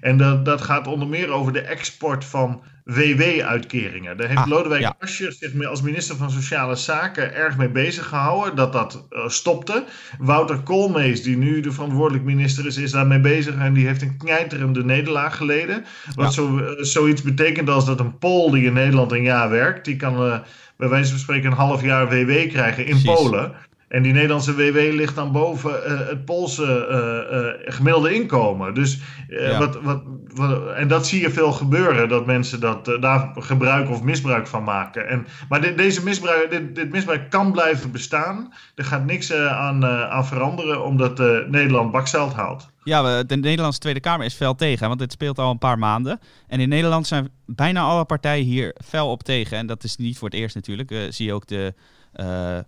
En 0.00 0.16
dat, 0.16 0.44
dat 0.44 0.60
gaat 0.60 0.86
onder 0.86 1.08
meer 1.08 1.30
over 1.30 1.52
de 1.52 1.60
export 1.60 2.24
van 2.24 2.62
WW-uitkeringen. 2.88 4.16
Daar 4.16 4.28
heeft 4.28 4.40
ah, 4.40 4.46
Lodewijk 4.46 4.80
ja. 4.80 4.96
Asscher 5.00 5.32
zich 5.32 5.66
als 5.66 5.82
minister 5.82 6.16
van 6.16 6.30
Sociale 6.30 6.74
Zaken 6.74 7.34
erg 7.34 7.56
mee 7.56 7.68
bezig 7.68 8.06
gehouden 8.06 8.56
dat 8.56 8.72
dat 8.72 9.06
uh, 9.10 9.28
stopte. 9.28 9.84
Wouter 10.18 10.58
Koolmees, 10.58 11.22
die 11.22 11.36
nu 11.36 11.60
de 11.60 11.72
verantwoordelijk 11.72 12.24
minister 12.24 12.66
is, 12.66 12.76
is 12.76 12.90
daarmee 12.90 13.20
bezig 13.20 13.54
en 13.54 13.72
die 13.72 13.86
heeft 13.86 14.02
een 14.02 14.16
knijterende 14.16 14.84
nederlaag 14.84 15.36
geleden. 15.36 15.84
Wat 16.14 16.26
ja. 16.26 16.30
zo, 16.30 16.58
uh, 16.58 16.70
zoiets 16.80 17.22
betekent 17.22 17.68
als 17.70 17.86
dat 17.86 18.00
een 18.00 18.18
Pool 18.18 18.50
die 18.50 18.64
in 18.64 18.72
Nederland 18.72 19.12
een 19.12 19.22
jaar 19.22 19.50
werkt, 19.50 19.84
die 19.84 19.96
kan... 19.96 20.26
Uh, 20.26 20.38
bij 20.76 20.88
wijze 20.88 21.10
van 21.10 21.18
spreken 21.18 21.50
een 21.50 21.56
half 21.56 21.82
jaar 21.82 22.08
WW 22.08 22.48
krijgen 22.48 22.86
in 22.86 23.00
Precies. 23.00 23.22
Polen. 23.22 23.52
En 23.88 24.02
die 24.02 24.12
Nederlandse 24.12 24.54
WW 24.54 24.76
ligt 24.76 25.14
dan 25.14 25.32
boven 25.32 25.70
uh, 25.70 26.08
het 26.08 26.24
Poolse 26.24 26.88
uh, 26.90 27.72
gemiddelde 27.74 28.14
inkomen. 28.14 28.74
Dus, 28.74 29.00
ja. 29.28 29.58
wat, 29.58 29.80
wat, 29.82 30.02
wat, 30.34 30.72
en 30.72 30.88
dat 30.88 31.06
zie 31.06 31.20
je 31.20 31.30
veel 31.30 31.52
gebeuren, 31.52 32.08
dat 32.08 32.26
mensen 32.26 32.60
dat, 32.60 32.84
daar 33.00 33.32
gebruik 33.34 33.90
of 33.90 34.02
misbruik 34.02 34.46
van 34.46 34.64
maken. 34.64 35.08
En, 35.08 35.26
maar 35.48 35.60
dit, 35.60 35.76
deze 35.76 36.04
misbruik, 36.04 36.50
dit, 36.50 36.74
dit 36.74 36.90
misbruik 36.90 37.30
kan 37.30 37.52
blijven 37.52 37.90
bestaan. 37.90 38.52
Er 38.74 38.84
gaat 38.84 39.04
niks 39.04 39.32
aan, 39.32 39.86
aan 39.86 40.26
veranderen, 40.26 40.84
omdat 40.84 41.18
Nederland 41.48 41.92
bakzeld 41.92 42.32
haalt. 42.32 42.68
Ja, 42.84 43.22
de 43.22 43.36
Nederlandse 43.36 43.80
Tweede 43.80 44.00
Kamer 44.00 44.26
is 44.26 44.34
fel 44.34 44.54
tegen, 44.54 44.88
want 44.88 45.00
dit 45.00 45.12
speelt 45.12 45.38
al 45.38 45.50
een 45.50 45.58
paar 45.58 45.78
maanden. 45.78 46.20
En 46.46 46.60
in 46.60 46.68
Nederland 46.68 47.06
zijn 47.06 47.28
bijna 47.46 47.80
alle 47.80 48.04
partijen 48.04 48.44
hier 48.44 48.74
fel 48.84 49.10
op 49.10 49.22
tegen. 49.22 49.56
En 49.56 49.66
dat 49.66 49.84
is 49.84 49.96
niet 49.96 50.18
voor 50.18 50.28
het 50.28 50.38
eerst 50.38 50.54
natuurlijk. 50.54 50.90
Uh, 50.90 51.00
zie 51.08 51.26
je 51.26 51.32
ook 51.32 51.46
de, 51.46 51.74
uh, 52.14 52.58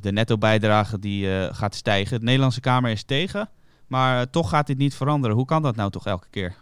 de 0.00 0.12
netto-bijdrage 0.12 0.98
die 0.98 1.26
uh, 1.26 1.44
gaat 1.50 1.74
stijgen. 1.74 2.18
De 2.18 2.24
Nederlandse 2.24 2.60
Kamer 2.60 2.90
is 2.90 3.04
tegen, 3.04 3.48
maar 3.86 4.30
toch 4.30 4.48
gaat 4.48 4.66
dit 4.66 4.78
niet 4.78 4.94
veranderen. 4.94 5.36
Hoe 5.36 5.46
kan 5.46 5.62
dat 5.62 5.76
nou 5.76 5.90
toch 5.90 6.06
elke 6.06 6.26
keer? 6.30 6.54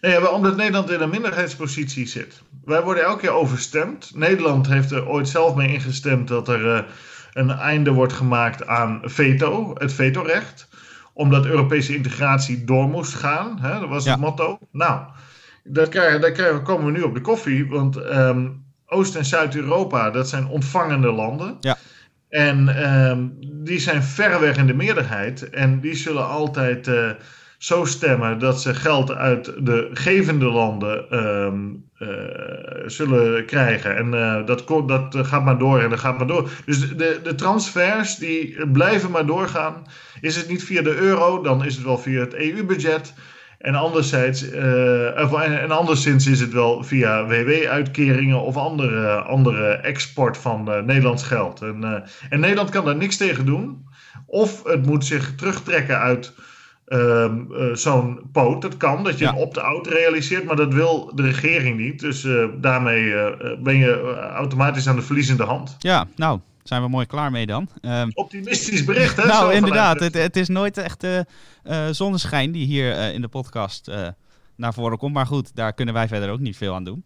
Nee, 0.00 0.12
ja, 0.12 0.26
omdat 0.26 0.56
Nederland 0.56 0.90
in 0.90 1.00
een 1.00 1.10
minderheidspositie 1.10 2.06
zit. 2.06 2.42
Wij 2.64 2.82
worden 2.82 3.04
elke 3.04 3.20
keer 3.20 3.30
overstemd. 3.30 4.10
Nederland 4.14 4.66
heeft 4.66 4.90
er 4.90 5.08
ooit 5.08 5.28
zelf 5.28 5.54
mee 5.54 5.72
ingestemd 5.72 6.28
dat 6.28 6.48
er 6.48 6.86
een 7.32 7.50
einde 7.50 7.90
wordt 7.90 8.12
gemaakt 8.12 8.66
aan 8.66 9.00
veto, 9.04 9.74
het 9.74 9.92
vetorecht 9.92 10.68
omdat 11.12 11.46
Europese 11.46 11.94
integratie 11.94 12.64
door 12.64 12.88
moest 12.88 13.14
gaan. 13.14 13.58
Hè? 13.60 13.80
Dat 13.80 13.88
was 13.88 14.04
het 14.04 14.18
motto. 14.18 14.58
Nou, 14.70 15.00
daar, 15.64 15.88
krijgen, 15.88 16.20
daar 16.20 16.32
krijgen, 16.32 16.62
komen 16.62 16.86
we 16.86 16.92
nu 16.92 17.02
op 17.02 17.14
de 17.14 17.20
koffie. 17.20 17.68
Want 17.68 17.96
um, 17.96 18.64
Oost- 18.86 19.16
en 19.16 19.24
Zuid-Europa, 19.24 20.10
dat 20.10 20.28
zijn 20.28 20.46
ontvangende 20.46 21.12
landen. 21.12 21.56
Ja. 21.60 21.76
En 22.32 22.90
um, 22.92 23.36
die 23.40 23.78
zijn 23.78 24.02
verreweg 24.02 24.56
in 24.56 24.66
de 24.66 24.74
meerderheid. 24.74 25.50
En 25.50 25.80
die 25.80 25.94
zullen 25.94 26.28
altijd 26.28 26.86
uh, 26.88 27.10
zo 27.58 27.84
stemmen 27.84 28.38
dat 28.38 28.60
ze 28.60 28.74
geld 28.74 29.12
uit 29.12 29.52
de 29.66 29.90
gevende 29.92 30.44
landen 30.44 31.18
um, 31.18 31.84
uh, 31.98 32.08
zullen 32.86 33.46
krijgen. 33.46 33.96
En 33.96 34.06
uh, 34.06 34.46
dat, 34.46 34.66
dat 34.88 35.26
gaat 35.26 35.44
maar 35.44 35.58
door 35.58 35.80
en 35.80 35.90
dat 35.90 35.98
gaat 35.98 36.18
maar 36.18 36.26
door. 36.26 36.50
Dus 36.64 36.96
de, 36.96 37.20
de 37.22 37.34
transfers 37.34 38.16
die 38.16 38.66
blijven 38.68 39.10
maar 39.10 39.26
doorgaan. 39.26 39.86
Is 40.20 40.36
het 40.36 40.48
niet 40.48 40.64
via 40.64 40.82
de 40.82 40.96
euro, 40.96 41.42
dan 41.42 41.64
is 41.64 41.74
het 41.74 41.84
wel 41.84 41.98
via 41.98 42.20
het 42.20 42.34
EU-budget. 42.34 43.14
En 43.62 43.74
anderzijds, 43.74 44.42
uh, 44.42 45.32
en, 45.32 45.60
en 45.60 45.70
anderszins 45.70 46.26
is 46.26 46.40
het 46.40 46.52
wel 46.52 46.82
via 46.82 47.26
WW-uitkeringen 47.26 48.40
of 48.40 48.56
andere, 48.56 49.14
andere 49.14 49.72
export 49.72 50.38
van 50.38 50.68
uh, 50.68 50.80
Nederlands 50.80 51.22
geld. 51.22 51.62
En, 51.62 51.80
uh, 51.80 51.92
en 52.30 52.40
Nederland 52.40 52.70
kan 52.70 52.84
daar 52.84 52.96
niks 52.96 53.16
tegen 53.16 53.46
doen. 53.46 53.86
Of 54.26 54.62
het 54.64 54.86
moet 54.86 55.04
zich 55.04 55.34
terugtrekken 55.34 55.98
uit 55.98 56.32
uh, 56.86 57.26
zo'n 57.72 58.20
poot. 58.32 58.62
Dat 58.62 58.76
kan, 58.76 59.04
dat 59.04 59.18
je 59.18 59.26
een 59.26 59.34
opt-out 59.34 59.86
realiseert, 59.86 60.44
maar 60.44 60.56
dat 60.56 60.74
wil 60.74 61.12
de 61.14 61.22
regering 61.22 61.78
niet. 61.78 62.00
Dus 62.00 62.26
daarmee 62.60 63.14
ben 63.62 63.76
je 63.76 64.16
automatisch 64.34 64.88
aan 64.88 64.96
de 64.96 65.02
verliezende 65.02 65.44
hand. 65.44 65.76
Ja, 65.78 66.06
nou, 66.16 66.40
zijn 66.62 66.82
we 66.82 66.88
mooi 66.88 67.06
klaar 67.06 67.30
mee 67.30 67.46
dan. 67.46 67.68
Um, 67.82 68.10
Optimistisch 68.14 68.84
bericht, 68.84 69.16
hè? 69.16 69.26
nou, 69.26 69.52
inderdaad. 69.52 70.00
Het, 70.00 70.14
het, 70.14 70.36
is 70.36 70.48
nooit 70.48 70.76
echt 70.76 71.04
uh, 71.04 71.18
uh, 71.64 71.88
zonneschijn 71.90 72.52
die 72.52 72.66
hier 72.66 72.96
uh, 72.96 73.14
in 73.14 73.20
de 73.20 73.28
podcast 73.28 73.90
naar 74.56 74.74
voren 74.74 74.98
komt. 74.98 75.14
Maar 75.14 75.26
goed, 75.26 75.56
daar 75.56 75.72
kunnen 75.72 75.94
wij 75.94 76.08
verder 76.08 76.30
ook 76.30 76.40
niet 76.40 76.56
veel 76.56 76.74
aan 76.74 76.84
doen. 76.84 77.04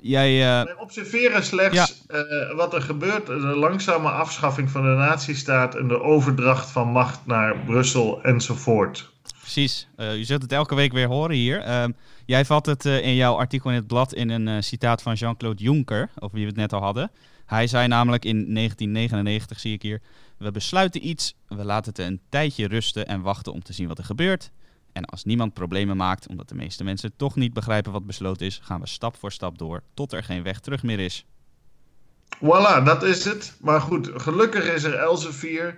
jij, 0.00 0.38
wij 0.38 0.76
observeren 0.78 1.44
slechts 1.44 2.04
ja. 2.06 2.54
wat 2.54 2.74
er 2.74 2.82
gebeurt. 2.82 3.26
De 3.26 3.32
langzame 3.32 4.10
afschaffing 4.10 4.70
van 4.70 4.82
de 4.82 4.88
nazistaat 4.96 5.74
en 5.74 5.88
de 5.88 6.00
overdracht 6.00 6.70
van 6.70 6.88
macht 6.88 7.26
naar 7.26 7.56
Brussel 7.58 8.22
enzovoort. 8.22 9.14
Precies. 9.52 9.88
je 9.96 10.24
zult 10.24 10.42
het 10.42 10.52
elke 10.52 10.74
week 10.74 10.92
weer 10.92 11.06
horen 11.06 11.36
hier. 11.36 11.60
Ehm, 11.60 11.90
jij 12.24 12.44
vat 12.44 12.66
het 12.66 12.84
in 12.84 13.14
jouw 13.14 13.34
artikel 13.34 13.70
in 13.70 13.76
het 13.76 13.86
blad 13.86 14.14
in 14.14 14.30
een 14.30 14.64
citaat 14.64 15.02
van 15.02 15.14
Jean-Claude 15.14 15.62
Juncker, 15.62 16.10
over 16.18 16.36
wie 16.36 16.44
we 16.44 16.50
het 16.50 16.60
net 16.60 16.72
al 16.72 16.80
hadden. 16.80 17.10
Hij 17.46 17.66
zei 17.66 17.88
namelijk 17.88 18.24
in 18.24 18.54
1999, 18.54 19.60
zie 19.60 19.72
ik 19.72 19.82
hier, 19.82 20.00
we 20.38 20.50
besluiten 20.50 21.06
iets, 21.06 21.34
we 21.48 21.64
laten 21.64 21.92
het 21.92 21.98
een 21.98 22.20
tijdje 22.28 22.66
rusten 22.66 23.06
en 23.06 23.20
wachten 23.20 23.52
om 23.52 23.62
te 23.62 23.72
zien 23.72 23.88
wat 23.88 23.98
er 23.98 24.04
gebeurt. 24.04 24.50
En 24.92 25.04
als 25.04 25.24
niemand 25.24 25.54
problemen 25.54 25.96
maakt, 25.96 26.28
omdat 26.28 26.48
de 26.48 26.54
meeste 26.54 26.84
mensen 26.84 27.16
toch 27.16 27.36
niet 27.36 27.52
begrijpen 27.52 27.92
wat 27.92 28.06
besloten 28.06 28.46
is, 28.46 28.60
gaan 28.62 28.80
we 28.80 28.86
stap 28.86 29.16
voor 29.16 29.32
stap 29.32 29.58
door 29.58 29.82
tot 29.94 30.12
er 30.12 30.24
geen 30.24 30.42
weg 30.42 30.60
terug 30.60 30.82
meer 30.82 30.98
is. 30.98 31.24
Voilà, 32.36 32.82
dat 32.84 33.02
is 33.02 33.24
het. 33.24 33.56
Maar 33.60 33.80
goed, 33.80 34.10
gelukkig 34.14 34.64
is 34.64 34.84
er 34.84 34.94
Elsevier. 34.94 35.76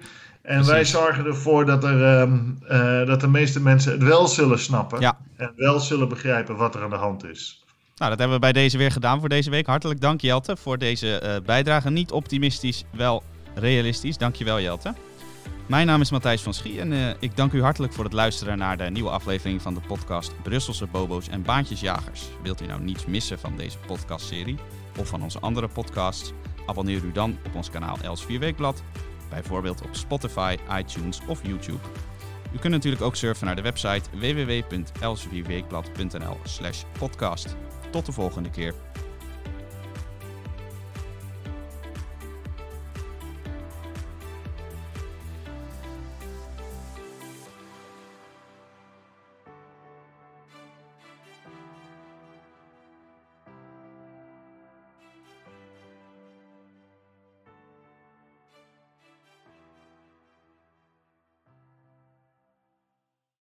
En 0.48 0.66
wij 0.66 0.84
zorgen 0.84 1.26
ervoor 1.26 1.66
dat, 1.66 1.84
er, 1.84 2.20
um, 2.20 2.58
uh, 2.70 3.06
dat 3.06 3.20
de 3.20 3.28
meeste 3.28 3.60
mensen 3.60 3.92
het 3.92 4.02
wel 4.02 4.26
zullen 4.26 4.58
snappen. 4.58 5.00
Ja. 5.00 5.18
En 5.36 5.52
wel 5.56 5.80
zullen 5.80 6.08
begrijpen 6.08 6.56
wat 6.56 6.74
er 6.74 6.82
aan 6.82 6.90
de 6.90 6.96
hand 6.96 7.24
is. 7.24 7.64
Nou, 7.96 8.10
dat 8.10 8.18
hebben 8.18 8.36
we 8.36 8.42
bij 8.42 8.52
deze 8.52 8.78
weer 8.78 8.90
gedaan 8.90 9.20
voor 9.20 9.28
deze 9.28 9.50
week. 9.50 9.66
Hartelijk 9.66 10.00
dank 10.00 10.20
Jelte 10.20 10.56
voor 10.56 10.78
deze 10.78 11.22
uh, 11.24 11.46
bijdrage. 11.46 11.90
Niet 11.90 12.10
optimistisch, 12.10 12.84
wel 12.90 13.22
realistisch. 13.54 14.18
Dankjewel 14.18 14.60
Jelte. 14.60 14.94
Mijn 15.66 15.86
naam 15.86 16.00
is 16.00 16.10
Matthijs 16.10 16.42
van 16.42 16.54
Schie 16.54 16.80
en 16.80 16.92
uh, 16.92 17.08
ik 17.18 17.36
dank 17.36 17.52
u 17.52 17.62
hartelijk 17.62 17.92
voor 17.92 18.04
het 18.04 18.12
luisteren 18.12 18.58
naar 18.58 18.76
de 18.76 18.90
nieuwe 18.90 19.10
aflevering 19.10 19.62
van 19.62 19.74
de 19.74 19.80
podcast 19.86 20.42
Brusselse 20.42 20.86
Bobo's 20.86 21.28
en 21.28 21.42
Baantjesjagers. 21.42 22.22
Wilt 22.42 22.62
u 22.62 22.66
nou 22.66 22.80
niets 22.82 23.06
missen 23.06 23.38
van 23.38 23.56
deze 23.56 23.78
podcastserie 23.86 24.58
of 24.98 25.08
van 25.08 25.22
onze 25.22 25.38
andere 25.38 25.68
podcasts? 25.68 26.32
Abonneer 26.66 27.04
u 27.04 27.12
dan 27.12 27.38
op 27.46 27.54
ons 27.54 27.70
kanaal 27.70 27.96
Els 28.02 28.24
4 28.24 28.38
Weekblad, 28.38 28.82
bijvoorbeeld 29.28 29.82
op 29.82 29.94
Spotify, 29.94 30.56
iTunes 30.78 31.20
of 31.26 31.46
YouTube. 31.46 31.80
U 32.52 32.58
kunt 32.58 32.72
natuurlijk 32.72 33.02
ook 33.02 33.16
surfen 33.16 33.46
naar 33.46 33.56
de 33.56 33.62
website 33.62 34.10
www.elsvierweekblad.nl 34.10 36.36
slash 36.44 36.82
podcast. 36.98 37.56
Tot 37.90 38.06
de 38.06 38.12
volgende 38.12 38.50
keer. 38.50 38.74